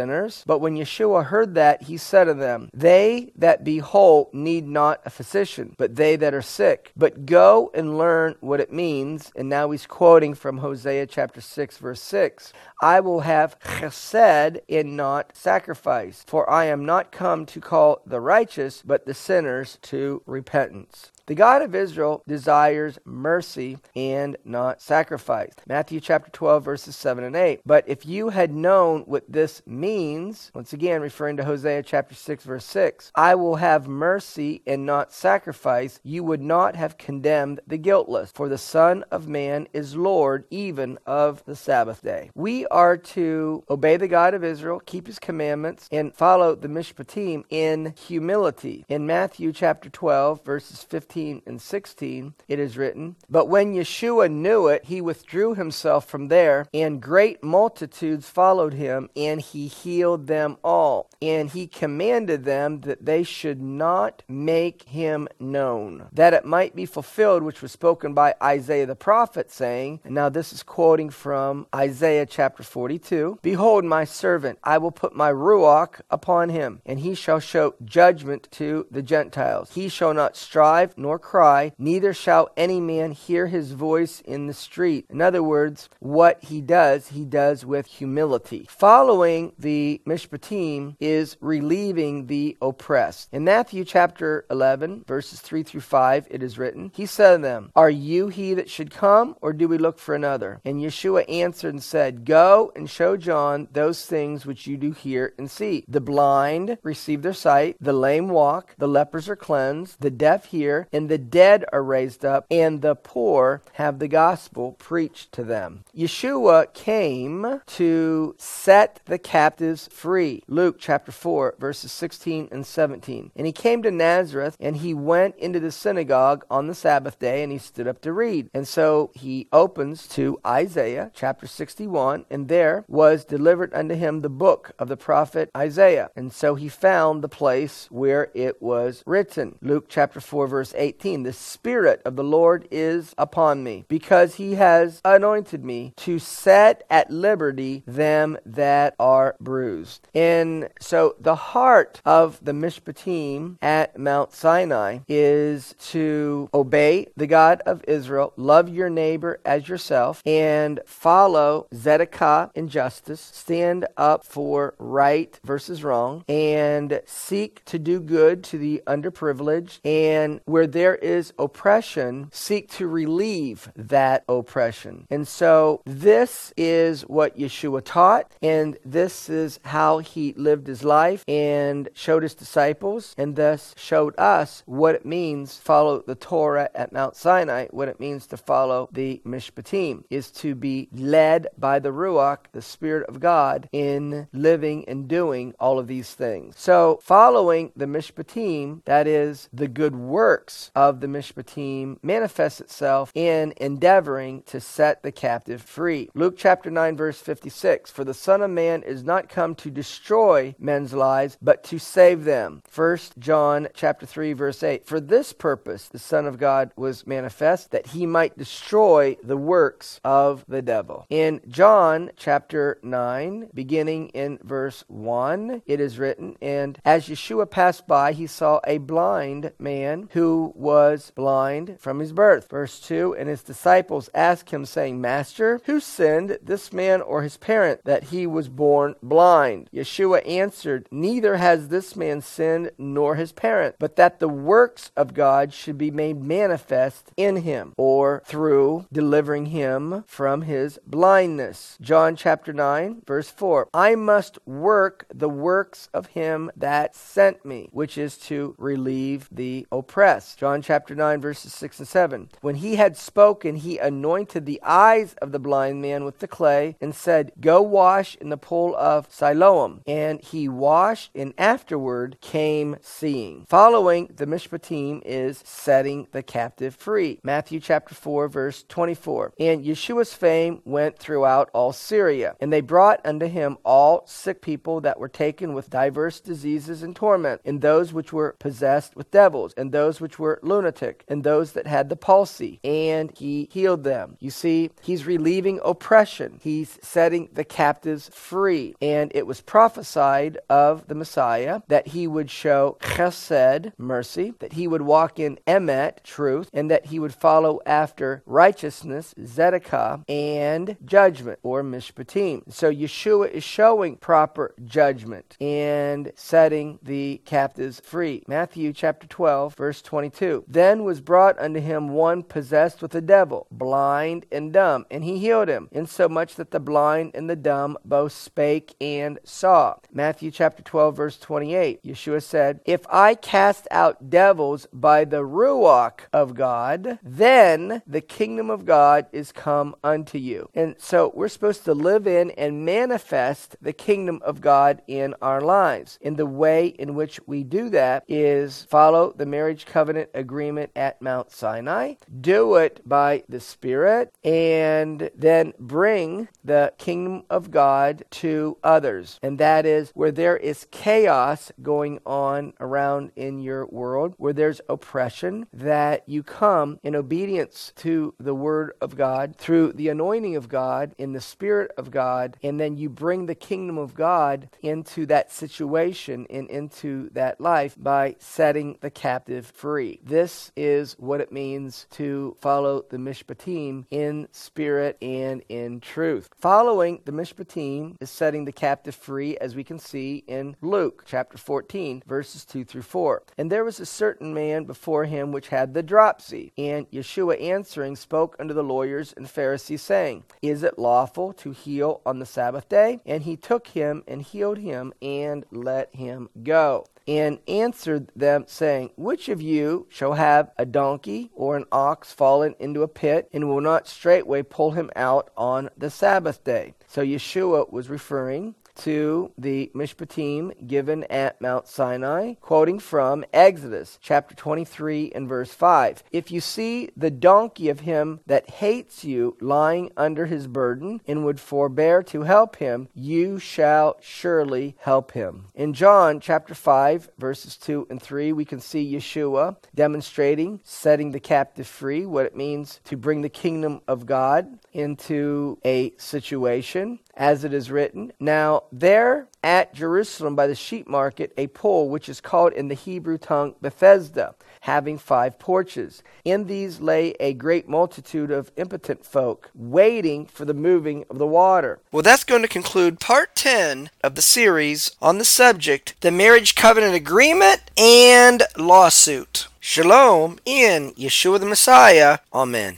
But 0.45 0.59
when 0.59 0.75
Yeshua 0.75 1.25
heard 1.25 1.55
that, 1.55 1.83
he 1.83 1.97
said 1.97 2.25
to 2.25 2.33
them, 2.33 2.69
They 2.73 3.31
that 3.35 3.63
be 3.63 3.79
whole 3.79 4.29
need 4.33 4.67
not 4.67 5.01
a 5.05 5.09
physician, 5.09 5.75
but 5.77 5.95
they 5.95 6.15
that 6.15 6.33
are 6.33 6.41
sick. 6.41 6.91
But 6.95 7.25
go 7.25 7.71
and 7.73 7.97
learn 7.97 8.35
what 8.39 8.59
it 8.59 8.71
means. 8.71 9.31
And 9.35 9.49
now 9.49 9.71
he's 9.71 9.85
quoting 9.85 10.33
from 10.33 10.59
Hosea 10.59 11.07
chapter 11.07 11.41
6, 11.41 11.77
verse 11.77 12.01
6. 12.01 12.53
I 12.81 12.99
will 12.99 13.21
have 13.21 13.59
chesed 13.59 14.59
and 14.69 14.97
not 14.97 15.35
sacrifice, 15.35 16.23
for 16.25 16.49
I 16.49 16.65
am 16.65 16.85
not 16.85 17.11
come 17.11 17.45
to 17.47 17.59
call 17.59 18.01
the 18.05 18.19
righteous, 18.19 18.81
but 18.85 19.05
the 19.05 19.13
sinners 19.13 19.77
to 19.83 20.21
repentance. 20.25 21.11
The 21.31 21.35
God 21.35 21.61
of 21.61 21.73
Israel 21.73 22.23
desires 22.27 22.99
mercy 23.05 23.77
and 23.95 24.35
not 24.43 24.81
sacrifice. 24.81 25.53
Matthew 25.65 26.01
chapter 26.01 26.29
12, 26.29 26.65
verses 26.65 26.97
7 26.97 27.23
and 27.23 27.37
8. 27.37 27.61
But 27.65 27.85
if 27.87 28.05
you 28.05 28.27
had 28.27 28.51
known 28.51 29.03
what 29.03 29.31
this 29.31 29.61
means, 29.65 30.51
once 30.53 30.73
again 30.73 31.01
referring 31.01 31.37
to 31.37 31.45
Hosea 31.45 31.83
chapter 31.83 32.15
6, 32.15 32.43
verse 32.43 32.65
6, 32.65 33.13
I 33.15 33.35
will 33.35 33.55
have 33.55 33.87
mercy 33.87 34.61
and 34.67 34.85
not 34.85 35.13
sacrifice, 35.13 36.01
you 36.03 36.21
would 36.25 36.41
not 36.41 36.75
have 36.75 36.97
condemned 36.97 37.61
the 37.65 37.77
guiltless. 37.77 38.33
For 38.33 38.49
the 38.49 38.57
Son 38.57 39.05
of 39.09 39.29
Man 39.29 39.69
is 39.71 39.95
Lord 39.95 40.43
even 40.49 40.99
of 41.05 41.45
the 41.45 41.55
Sabbath 41.55 42.01
day. 42.01 42.29
We 42.35 42.67
are 42.67 42.97
to 42.97 43.63
obey 43.69 43.95
the 43.95 44.09
God 44.09 44.33
of 44.33 44.43
Israel, 44.43 44.81
keep 44.85 45.07
his 45.07 45.17
commandments, 45.17 45.87
and 45.93 46.13
follow 46.13 46.55
the 46.55 46.67
Mishpatim 46.67 47.45
in 47.49 47.93
humility. 47.97 48.83
In 48.89 49.05
Matthew 49.05 49.53
chapter 49.53 49.89
12, 49.89 50.43
verses 50.43 50.83
15 50.83 51.20
15 51.21 51.41
and 51.45 51.61
16, 51.61 52.33
it 52.47 52.59
is 52.59 52.77
written, 52.77 53.15
But 53.29 53.47
when 53.47 53.75
Yeshua 53.75 54.31
knew 54.31 54.67
it, 54.67 54.85
he 54.85 55.01
withdrew 55.01 55.53
himself 55.53 56.07
from 56.07 56.29
there, 56.29 56.65
and 56.73 56.99
great 56.99 57.43
multitudes 57.43 58.27
followed 58.27 58.73
him, 58.73 59.09
and 59.15 59.39
he 59.39 59.67
healed 59.67 60.25
them 60.25 60.57
all. 60.63 61.09
And 61.21 61.51
he 61.51 61.67
commanded 61.67 62.43
them 62.43 62.81
that 62.81 63.05
they 63.05 63.21
should 63.21 63.61
not 63.61 64.23
make 64.27 64.83
him 64.83 65.27
known, 65.39 66.07
that 66.11 66.33
it 66.33 66.43
might 66.43 66.75
be 66.75 66.87
fulfilled 66.87 67.43
which 67.43 67.61
was 67.61 67.71
spoken 67.71 68.15
by 68.15 68.33
Isaiah 68.41 68.87
the 68.87 68.95
prophet, 68.95 69.51
saying, 69.51 69.99
and 70.03 70.15
now 70.15 70.29
this 70.29 70.51
is 70.51 70.63
quoting 70.63 71.11
from 71.11 71.67
Isaiah 71.75 72.25
chapter 72.25 72.63
42 72.63 73.39
Behold, 73.43 73.85
my 73.85 74.05
servant, 74.05 74.57
I 74.63 74.79
will 74.79 74.91
put 74.91 75.15
my 75.15 75.31
Ruach 75.31 76.01
upon 76.09 76.49
him, 76.49 76.81
and 76.83 76.99
he 76.99 77.13
shall 77.13 77.39
show 77.39 77.75
judgment 77.85 78.47
to 78.53 78.87
the 78.89 79.03
Gentiles. 79.03 79.71
He 79.75 79.87
shall 79.87 80.15
not 80.15 80.35
strive 80.35 80.97
nor 81.01 81.19
cry, 81.19 81.73
neither 81.77 82.13
shall 82.13 82.49
any 82.55 82.79
man 82.79 83.11
hear 83.11 83.47
his 83.47 83.71
voice 83.71 84.21
in 84.21 84.47
the 84.47 84.53
street. 84.53 85.05
In 85.09 85.21
other 85.21 85.43
words, 85.43 85.89
what 85.99 86.43
he 86.43 86.61
does, 86.61 87.09
he 87.09 87.25
does 87.25 87.65
with 87.65 87.85
humility. 87.87 88.67
Following 88.69 89.53
the 89.57 90.01
Mishpatim 90.05 90.95
is 90.99 91.37
relieving 91.41 92.27
the 92.27 92.57
oppressed. 92.61 93.29
In 93.31 93.43
Matthew 93.43 93.83
chapter 93.85 94.45
11, 94.49 95.05
verses 95.07 95.39
3 95.39 95.63
through 95.63 95.81
5, 95.81 96.27
it 96.29 96.43
is 96.43 96.57
written, 96.57 96.91
He 96.93 97.05
said 97.05 97.37
to 97.37 97.41
them, 97.41 97.71
Are 97.75 97.89
you 97.89 98.27
he 98.27 98.53
that 98.53 98.69
should 98.69 98.91
come, 98.91 99.35
or 99.41 99.53
do 99.53 99.67
we 99.67 99.77
look 99.77 99.99
for 99.99 100.15
another? 100.15 100.61
And 100.65 100.81
Yeshua 100.81 101.29
answered 101.29 101.73
and 101.73 101.83
said, 101.83 102.25
Go 102.25 102.71
and 102.75 102.89
show 102.89 103.17
John 103.17 103.67
those 103.71 104.05
things 104.05 104.45
which 104.45 104.67
you 104.67 104.77
do 104.77 104.91
hear 104.91 105.33
and 105.37 105.49
see. 105.49 105.85
The 105.87 106.01
blind 106.01 106.77
receive 106.83 107.21
their 107.21 107.33
sight, 107.33 107.77
the 107.79 107.93
lame 107.93 108.29
walk, 108.29 108.75
the 108.77 108.87
lepers 108.87 109.29
are 109.29 109.35
cleansed, 109.35 110.01
the 110.01 110.09
deaf 110.11 110.45
hear, 110.45 110.87
and 110.93 111.09
the 111.09 111.17
dead 111.17 111.65
are 111.71 111.83
raised 111.83 112.25
up, 112.25 112.45
and 112.51 112.81
the 112.81 112.95
poor 112.95 113.61
have 113.73 113.99
the 113.99 114.07
gospel 114.07 114.73
preached 114.73 115.31
to 115.33 115.43
them. 115.43 115.83
Yeshua 115.95 116.73
came 116.73 117.61
to 117.67 118.35
set 118.37 118.99
the 119.05 119.17
captives 119.17 119.87
free. 119.91 120.43
Luke 120.47 120.77
chapter 120.79 121.11
4, 121.11 121.55
verses 121.59 121.91
16 121.91 122.49
and 122.51 122.65
17. 122.65 123.31
And 123.35 123.45
he 123.45 123.53
came 123.53 123.83
to 123.83 123.91
Nazareth, 123.91 124.57
and 124.59 124.77
he 124.77 124.93
went 124.93 125.35
into 125.37 125.59
the 125.59 125.71
synagogue 125.71 126.45
on 126.49 126.67
the 126.67 126.75
Sabbath 126.75 127.19
day, 127.19 127.43
and 127.43 127.51
he 127.51 127.57
stood 127.57 127.87
up 127.87 128.01
to 128.01 128.13
read. 128.13 128.49
And 128.53 128.67
so 128.67 129.11
he 129.13 129.47
opens 129.51 130.07
to 130.09 130.39
Isaiah 130.45 131.11
chapter 131.13 131.47
61, 131.47 132.25
and 132.29 132.47
there 132.47 132.85
was 132.87 133.25
delivered 133.25 133.73
unto 133.73 133.95
him 133.95 134.21
the 134.21 134.29
book 134.29 134.71
of 134.79 134.87
the 134.87 134.97
prophet 134.97 135.49
Isaiah. 135.55 136.09
And 136.15 136.31
so 136.31 136.55
he 136.55 136.69
found 136.69 137.23
the 137.23 137.29
place 137.29 137.87
where 137.89 138.29
it 138.33 138.61
was 138.61 139.03
written. 139.05 139.57
Luke 139.61 139.85
chapter 139.87 140.19
4, 140.19 140.47
verse 140.47 140.73
18 140.81 141.23
The 141.23 141.31
Spirit 141.31 142.01
of 142.03 142.15
the 142.15 142.23
Lord 142.23 142.67
is 142.71 143.13
upon 143.17 143.63
me, 143.63 143.85
because 143.87 144.35
he 144.35 144.55
has 144.55 144.99
anointed 145.05 145.63
me 145.63 145.93
to 145.97 146.17
set 146.17 146.83
at 146.89 147.11
liberty 147.11 147.83
them 147.85 148.37
that 148.45 148.95
are 148.99 149.35
bruised. 149.39 150.07
And 150.15 150.69
so 150.79 151.15
the 151.19 151.35
heart 151.35 152.01
of 152.03 152.43
the 152.43 152.51
Mishpatim 152.51 153.57
at 153.61 153.97
Mount 153.97 154.33
Sinai 154.33 154.99
is 155.07 155.75
to 155.91 156.49
obey 156.53 157.07
the 157.15 157.27
God 157.27 157.61
of 157.65 157.83
Israel, 157.87 158.33
love 158.35 158.67
your 158.67 158.89
neighbor 158.89 159.39
as 159.45 159.69
yourself, 159.69 160.23
and 160.25 160.79
follow 160.85 161.67
tzedakah 161.73 162.49
in 162.55 162.67
justice, 162.67 163.21
stand 163.21 163.85
up 163.97 164.25
for 164.25 164.73
right 164.79 165.39
versus 165.43 165.83
wrong, 165.83 166.23
and 166.27 167.01
seek 167.05 167.63
to 167.65 167.77
do 167.77 167.99
good 167.99 168.43
to 168.45 168.57
the 168.57 168.81
underprivileged, 168.87 169.79
and 169.85 170.41
where 170.45 170.67
there 170.71 170.95
is 170.95 171.33
oppression, 171.37 172.29
seek 172.31 172.69
to 172.71 172.87
relieve 172.87 173.71
that 173.75 174.23
oppression. 174.27 175.07
And 175.09 175.27
so 175.27 175.81
this 175.85 176.53
is 176.57 177.01
what 177.03 177.37
Yeshua 177.37 177.81
taught, 177.83 178.31
and 178.41 178.77
this 178.85 179.29
is 179.29 179.59
how 179.65 179.99
he 179.99 180.33
lived 180.33 180.67
his 180.67 180.83
life 180.83 181.23
and 181.27 181.89
showed 181.93 182.23
his 182.23 182.35
disciples, 182.35 183.13
and 183.17 183.35
thus 183.35 183.73
showed 183.77 184.17
us 184.17 184.63
what 184.65 184.95
it 184.95 185.05
means 185.05 185.57
follow 185.57 186.01
the 186.01 186.15
Torah 186.15 186.69
at 186.73 186.93
Mount 186.93 187.15
Sinai, 187.15 187.67
what 187.71 187.87
it 187.87 187.99
means 187.99 188.27
to 188.27 188.37
follow 188.37 188.89
the 188.91 189.21
Mishpatim, 189.25 190.03
is 190.09 190.31
to 190.31 190.55
be 190.55 190.89
led 190.93 191.47
by 191.57 191.79
the 191.79 191.89
Ruach, 191.89 192.45
the 192.51 192.61
Spirit 192.61 193.07
of 193.09 193.19
God, 193.19 193.69
in 193.71 194.27
living 194.33 194.87
and 194.87 195.07
doing 195.07 195.53
all 195.59 195.79
of 195.79 195.87
these 195.87 196.13
things. 196.13 196.57
So 196.57 196.99
following 197.01 197.71
the 197.75 197.85
Mishpatim, 197.85 198.83
that 198.85 199.07
is 199.07 199.49
the 199.53 199.67
good 199.67 199.95
works 199.95 200.60
of 200.75 200.99
the 200.99 201.07
Mishpatim, 201.07 201.97
manifests 202.03 202.61
itself 202.61 203.11
in 203.15 203.53
endeavoring 203.57 204.43
to 204.43 204.59
set 204.59 205.01
the 205.01 205.11
captive 205.11 205.61
free. 205.61 206.09
Luke 206.13 206.35
chapter 206.37 206.69
9, 206.69 206.97
verse 206.97 207.19
56 207.19 207.89
For 207.89 208.03
the 208.03 208.13
Son 208.13 208.41
of 208.41 208.51
Man 208.51 208.83
is 208.83 209.03
not 209.03 209.29
come 209.29 209.55
to 209.55 209.71
destroy 209.71 210.53
men's 210.59 210.93
lives, 210.93 211.37
but 211.41 211.63
to 211.65 211.79
save 211.79 212.23
them. 212.23 212.61
1 212.73 212.97
John 213.19 213.67
chapter 213.73 214.05
3, 214.05 214.33
verse 214.33 214.63
8 214.63 214.85
For 214.85 214.99
this 214.99 215.33
purpose 215.33 215.87
the 215.87 215.99
Son 215.99 216.25
of 216.25 216.37
God 216.37 216.71
was 216.75 217.07
manifest, 217.07 217.71
that 217.71 217.87
he 217.87 218.05
might 218.05 218.37
destroy 218.37 219.17
the 219.23 219.37
works 219.37 219.99
of 220.03 220.45
the 220.47 220.61
devil. 220.61 221.05
In 221.09 221.41
John 221.47 222.11
chapter 222.17 222.79
9, 222.83 223.49
beginning 223.53 224.09
in 224.09 224.39
verse 224.43 224.83
1, 224.87 225.63
it 225.65 225.79
is 225.79 225.99
written, 225.99 226.37
And 226.41 226.79
as 226.85 227.07
Yeshua 227.07 227.49
passed 227.49 227.87
by, 227.87 228.13
he 228.13 228.27
saw 228.27 228.59
a 228.65 228.77
blind 228.77 229.51
man 229.59 230.09
who 230.11 230.50
was 230.55 231.11
blind 231.15 231.77
from 231.79 231.99
his 231.99 232.13
birth. 232.13 232.49
Verse 232.49 232.79
2 232.79 233.15
And 233.15 233.29
his 233.29 233.43
disciples 233.43 234.09
asked 234.13 234.49
him, 234.49 234.65
saying, 234.65 235.01
Master, 235.01 235.61
who 235.65 235.79
sinned, 235.79 236.37
this 236.41 236.73
man 236.73 237.01
or 237.01 237.21
his 237.21 237.37
parent, 237.37 237.81
that 237.83 238.05
he 238.05 238.25
was 238.25 238.49
born 238.49 238.95
blind? 239.03 239.69
Yeshua 239.73 240.27
answered, 240.27 240.87
Neither 240.91 241.37
has 241.37 241.67
this 241.67 241.95
man 241.95 242.21
sinned 242.21 242.71
nor 242.77 243.15
his 243.15 243.31
parent, 243.31 243.75
but 243.79 243.95
that 243.95 244.19
the 244.19 244.29
works 244.29 244.91
of 244.95 245.13
God 245.13 245.53
should 245.53 245.77
be 245.77 245.91
made 245.91 246.21
manifest 246.21 247.11
in 247.17 247.37
him, 247.37 247.73
or 247.77 248.23
through 248.25 248.85
delivering 248.91 249.47
him 249.47 250.03
from 250.07 250.43
his 250.43 250.79
blindness. 250.85 251.77
John 251.81 252.15
chapter 252.15 252.53
9, 252.53 253.03
verse 253.05 253.29
4 253.29 253.69
I 253.73 253.95
must 253.95 254.39
work 254.45 255.05
the 255.13 255.29
works 255.29 255.89
of 255.93 256.07
him 256.07 256.51
that 256.55 256.95
sent 256.95 257.45
me, 257.45 257.69
which 257.71 257.97
is 257.97 258.17
to 258.17 258.55
relieve 258.57 259.27
the 259.31 259.67
oppressed. 259.71 260.39
John 260.41 260.63
chapter 260.63 260.95
9, 260.95 261.21
verses 261.21 261.53
6 261.53 261.77
and 261.77 261.87
7. 261.87 262.29
When 262.41 262.55
he 262.55 262.75
had 262.77 262.97
spoken, 262.97 263.57
he 263.57 263.77
anointed 263.77 264.47
the 264.47 264.59
eyes 264.63 265.13
of 265.21 265.31
the 265.31 265.37
blind 265.37 265.83
man 265.83 266.03
with 266.03 266.17
the 266.17 266.27
clay 266.27 266.77
and 266.81 266.95
said, 266.95 267.31
Go 267.39 267.61
wash 267.61 268.15
in 268.15 268.29
the 268.29 268.37
pool 268.37 268.75
of 268.75 269.05
Siloam. 269.11 269.81
And 269.85 270.19
he 270.19 270.49
washed 270.49 271.11
and 271.13 271.35
afterward 271.37 272.17
came 272.21 272.77
seeing. 272.81 273.45
Following 273.49 274.09
the 274.15 274.25
Mishpatim 274.25 275.03
is 275.05 275.43
setting 275.45 276.07
the 276.11 276.23
captive 276.23 276.73
free. 276.73 277.19
Matthew 277.21 277.59
chapter 277.59 277.93
4, 277.93 278.27
verse 278.27 278.65
24. 278.67 279.33
And 279.39 279.63
Yeshua's 279.63 280.15
fame 280.15 280.63
went 280.65 280.97
throughout 280.97 281.51
all 281.53 281.71
Syria, 281.71 282.35
and 282.39 282.51
they 282.51 282.61
brought 282.61 282.99
unto 283.05 283.27
him 283.27 283.59
all 283.63 284.07
sick 284.07 284.41
people 284.41 284.81
that 284.81 284.99
were 284.99 285.07
taken 285.07 285.53
with 285.53 285.69
diverse 285.69 286.19
diseases 286.19 286.81
and 286.81 286.95
torment, 286.95 287.41
and 287.45 287.61
those 287.61 287.93
which 287.93 288.11
were 288.11 288.35
possessed 288.39 288.95
with 288.95 289.11
devils, 289.11 289.53
and 289.55 289.71
those 289.71 290.01
which 290.01 290.17
were 290.17 290.30
lunatic, 290.41 291.03
and 291.07 291.23
those 291.23 291.53
that 291.53 291.67
had 291.67 291.89
the 291.89 291.95
palsy, 291.95 292.59
and 292.63 293.11
he 293.17 293.49
healed 293.51 293.83
them. 293.83 294.17
You 294.19 294.31
see, 294.31 294.71
he's 294.81 295.05
relieving 295.05 295.59
oppression, 295.63 296.39
he's 296.41 296.79
setting 296.81 297.29
the 297.33 297.43
captives 297.43 298.09
free. 298.13 298.75
And 298.81 299.11
it 299.13 299.27
was 299.27 299.41
prophesied 299.41 300.37
of 300.49 300.87
the 300.87 300.95
Messiah 300.95 301.61
that 301.67 301.87
he 301.87 302.07
would 302.07 302.29
show 302.29 302.77
chesed, 302.81 303.73
mercy, 303.77 304.33
that 304.39 304.53
he 304.53 304.67
would 304.67 304.81
walk 304.81 305.19
in 305.19 305.39
emet, 305.47 306.03
truth, 306.03 306.49
and 306.53 306.69
that 306.71 306.87
he 306.87 306.99
would 306.99 307.13
follow 307.13 307.59
after 307.65 308.23
righteousness, 308.25 309.13
zedekah, 309.19 310.03
and 310.09 310.77
judgment, 310.85 311.39
or 311.43 311.63
mishpatim. 311.63 312.51
So 312.51 312.71
Yeshua 312.71 313.29
is 313.31 313.43
showing 313.43 313.97
proper 313.97 314.53
judgment 314.65 315.37
and 315.39 316.11
setting 316.15 316.79
the 316.81 317.21
captives 317.25 317.79
free. 317.83 318.23
Matthew 318.27 318.73
chapter 318.73 319.07
12, 319.07 319.55
verse 319.55 319.81
22. 319.81 320.20
Then 320.47 320.83
was 320.83 321.01
brought 321.01 321.39
unto 321.39 321.59
him 321.59 321.89
one 321.89 322.23
possessed 322.23 322.81
with 322.81 322.93
a 322.93 323.01
devil, 323.01 323.47
blind 323.51 324.25
and 324.31 324.53
dumb, 324.53 324.85
and 324.91 325.03
he 325.03 325.17
healed 325.17 325.47
him, 325.47 325.67
insomuch 325.71 326.35
that 326.35 326.51
the 326.51 326.59
blind 326.59 327.11
and 327.15 327.29
the 327.29 327.35
dumb 327.35 327.77
both 327.83 328.11
spake 328.11 328.75
and 328.79 329.19
saw. 329.23 329.75
Matthew 329.91 330.29
chapter 330.31 330.61
12, 330.63 330.95
verse 330.95 331.17
28. 331.17 331.83
Yeshua 331.83 332.21
said, 332.21 332.59
If 332.65 332.85
I 332.89 333.15
cast 333.15 333.67
out 333.71 334.09
devils 334.09 334.67
by 334.71 335.05
the 335.05 335.23
Ruach 335.23 336.01
of 336.13 336.35
God, 336.35 336.99
then 337.03 337.81
the 337.87 338.01
kingdom 338.01 338.49
of 338.49 338.65
God 338.65 339.07
is 339.11 339.31
come 339.31 339.75
unto 339.83 340.17
you. 340.17 340.49
And 340.53 340.75
so 340.77 341.11
we're 341.15 341.29
supposed 341.29 341.65
to 341.65 341.73
live 341.73 342.05
in 342.07 342.31
and 342.31 342.65
manifest 342.65 343.55
the 343.61 343.73
kingdom 343.73 344.21
of 344.23 344.41
God 344.41 344.81
in 344.87 345.15
our 345.21 345.41
lives. 345.41 345.97
And 346.01 346.17
the 346.17 346.25
way 346.25 346.67
in 346.67 346.95
which 346.95 347.19
we 347.25 347.43
do 347.43 347.69
that 347.69 348.03
is 348.07 348.67
follow 348.69 349.13
the 349.15 349.25
marriage 349.25 349.65
covenant 349.65 350.00
agreement 350.13 350.71
at 350.75 351.01
Mount 351.01 351.31
Sinai, 351.31 351.95
do 352.19 352.55
it 352.55 352.81
by 352.85 353.23
the 353.29 353.39
Spirit, 353.39 354.13
and 354.23 355.09
then 355.15 355.53
bring 355.59 356.27
the 356.43 356.73
kingdom 356.77 357.23
of 357.29 357.51
God 357.51 358.03
to 358.11 358.57
others. 358.63 359.19
And 359.21 359.37
that 359.39 359.65
is 359.65 359.91
where 359.93 360.11
there 360.11 360.37
is 360.37 360.67
chaos 360.71 361.51
going 361.61 361.99
on 362.05 362.53
around 362.59 363.11
in 363.15 363.39
your 363.39 363.65
world, 363.67 364.13
where 364.17 364.33
there's 364.33 364.61
oppression, 364.69 365.47
that 365.53 366.07
you 366.07 366.23
come 366.23 366.79
in 366.83 366.95
obedience 366.95 367.73
to 367.77 368.13
the 368.19 368.35
word 368.35 368.73
of 368.81 368.95
God 368.95 369.35
through 369.37 369.73
the 369.73 369.89
anointing 369.89 370.35
of 370.35 370.49
God 370.49 370.93
in 370.97 371.13
the 371.13 371.21
Spirit 371.21 371.71
of 371.77 371.91
God, 371.91 372.37
and 372.43 372.59
then 372.59 372.77
you 372.77 372.89
bring 372.89 373.25
the 373.25 373.35
kingdom 373.35 373.77
of 373.77 373.95
God 373.95 374.49
into 374.61 375.05
that 375.07 375.31
situation 375.31 376.25
and 376.29 376.49
into 376.49 377.09
that 377.11 377.41
life 377.41 377.75
by 377.77 378.15
setting 378.19 378.77
the 378.81 378.89
captive 378.89 379.45
free. 379.47 379.90
This 380.03 380.51
is 380.55 380.93
what 380.99 381.21
it 381.21 381.31
means 381.31 381.87
to 381.91 382.35
follow 382.39 382.85
the 382.89 382.97
Mishpatim 382.97 383.85
in 383.91 384.27
spirit 384.31 384.97
and 385.01 385.43
in 385.49 385.79
truth. 385.79 386.29
Following 386.37 387.01
the 387.05 387.11
Mishpatim 387.11 387.97
is 387.99 388.09
setting 388.09 388.45
the 388.45 388.51
captive 388.51 388.95
free, 388.95 389.37
as 389.37 389.55
we 389.55 389.63
can 389.63 389.79
see 389.79 390.23
in 390.27 390.55
Luke 390.61 391.03
chapter 391.05 391.37
14, 391.37 392.03
verses 392.05 392.45
2 392.45 392.63
through 392.63 392.81
4. 392.83 393.23
And 393.37 393.51
there 393.51 393.63
was 393.63 393.79
a 393.79 393.85
certain 393.85 394.33
man 394.33 394.65
before 394.65 395.05
him 395.05 395.31
which 395.31 395.49
had 395.49 395.73
the 395.73 395.83
dropsy. 395.83 396.53
And 396.57 396.89
Yeshua 396.91 397.41
answering 397.41 397.95
spoke 397.95 398.35
unto 398.39 398.53
the 398.53 398.63
lawyers 398.63 399.13
and 399.15 399.29
Pharisees, 399.29 399.81
saying, 399.81 400.23
Is 400.41 400.63
it 400.63 400.79
lawful 400.79 401.33
to 401.33 401.51
heal 401.51 402.01
on 402.05 402.19
the 402.19 402.25
Sabbath 402.25 402.69
day? 402.69 402.99
And 403.05 403.23
he 403.23 403.37
took 403.37 403.67
him 403.67 404.03
and 404.07 404.21
healed 404.21 404.57
him 404.57 404.93
and 405.01 405.45
let 405.51 405.93
him 405.95 406.29
go 406.43 406.85
and 407.11 407.39
answered 407.45 408.09
them, 408.15 408.45
saying, 408.47 408.89
Which 408.95 409.27
of 409.27 409.41
you 409.41 409.85
shall 409.89 410.13
have 410.13 410.49
a 410.57 410.65
donkey 410.65 411.29
or 411.35 411.57
an 411.57 411.65
ox 411.69 412.13
fallen 412.13 412.55
into 412.57 412.83
a 412.83 412.87
pit, 412.87 413.27
and 413.33 413.49
will 413.49 413.59
not 413.59 413.85
straightway 413.85 414.43
pull 414.43 414.71
him 414.71 414.89
out 414.95 415.29
on 415.35 415.69
the 415.77 415.89
Sabbath 415.89 416.41
day? 416.45 416.73
So 416.87 417.01
Yeshua 417.01 417.69
was 417.69 417.89
referring 417.89 418.55
to 418.81 419.31
the 419.37 419.71
Mishpatim 419.75 420.67
given 420.67 421.03
at 421.05 421.39
Mount 421.39 421.67
Sinai, 421.67 422.33
quoting 422.41 422.79
from 422.79 423.23
Exodus 423.31 423.99
chapter 424.01 424.33
23 424.33 425.11
and 425.13 425.27
verse 425.27 425.53
5. 425.53 426.03
If 426.11 426.31
you 426.31 426.41
see 426.41 426.89
the 426.97 427.11
donkey 427.11 427.69
of 427.69 427.81
him 427.81 428.21
that 428.25 428.49
hates 428.49 429.03
you 429.03 429.37
lying 429.39 429.91
under 429.95 430.25
his 430.25 430.47
burden 430.47 431.01
and 431.07 431.23
would 431.25 431.39
forbear 431.39 432.01
to 432.03 432.23
help 432.23 432.55
him, 432.55 432.87
you 432.95 433.37
shall 433.37 433.97
surely 434.01 434.75
help 434.79 435.11
him. 435.11 435.45
In 435.53 435.73
John 435.73 436.19
chapter 436.19 436.55
5, 436.55 437.11
verses 437.19 437.57
2 437.57 437.87
and 437.89 438.01
3, 438.01 438.33
we 438.33 438.45
can 438.45 438.59
see 438.59 438.93
Yeshua 438.93 439.57
demonstrating 439.75 440.59
setting 440.63 441.11
the 441.11 441.19
captive 441.19 441.67
free, 441.67 442.05
what 442.05 442.25
it 442.25 442.35
means 442.35 442.79
to 442.85 442.97
bring 442.97 443.21
the 443.21 443.29
kingdom 443.29 443.81
of 443.87 444.05
God 444.07 444.59
into 444.73 445.57
a 445.65 445.93
situation 445.97 446.99
as 447.15 447.43
it 447.43 447.53
is 447.53 447.69
written. 447.69 448.11
Now, 448.19 448.63
there 448.71 449.27
at 449.43 449.73
Jerusalem 449.73 450.35
by 450.35 450.47
the 450.47 450.55
sheep 450.55 450.87
market, 450.87 451.33
a 451.37 451.47
pool 451.47 451.89
which 451.89 452.07
is 452.07 452.21
called 452.21 452.53
in 452.53 452.67
the 452.67 452.75
Hebrew 452.75 453.17
tongue 453.17 453.55
Bethesda, 453.61 454.35
having 454.61 454.97
five 454.97 455.39
porches. 455.39 456.03
In 456.23 456.45
these 456.45 456.79
lay 456.79 457.11
a 457.19 457.33
great 457.33 457.67
multitude 457.67 458.31
of 458.31 458.51
impotent 458.55 459.05
folk, 459.05 459.49
waiting 459.55 460.25
for 460.25 460.45
the 460.45 460.53
moving 460.53 461.05
of 461.09 461.17
the 461.17 461.27
water. 461.27 461.79
Well, 461.91 462.03
that's 462.03 462.23
going 462.23 462.43
to 462.43 462.47
conclude 462.47 462.99
part 462.99 463.35
10 463.35 463.89
of 464.03 464.15
the 464.15 464.21
series 464.21 464.95
on 465.01 465.17
the 465.17 465.25
subject 465.25 465.95
the 466.01 466.11
marriage 466.11 466.55
covenant 466.55 466.95
agreement 466.95 467.61
and 467.77 468.43
lawsuit. 468.57 469.47
Shalom 469.59 470.39
in 470.45 470.91
Yeshua 470.93 471.39
the 471.39 471.45
Messiah. 471.45 472.19
Amen. 472.33 472.77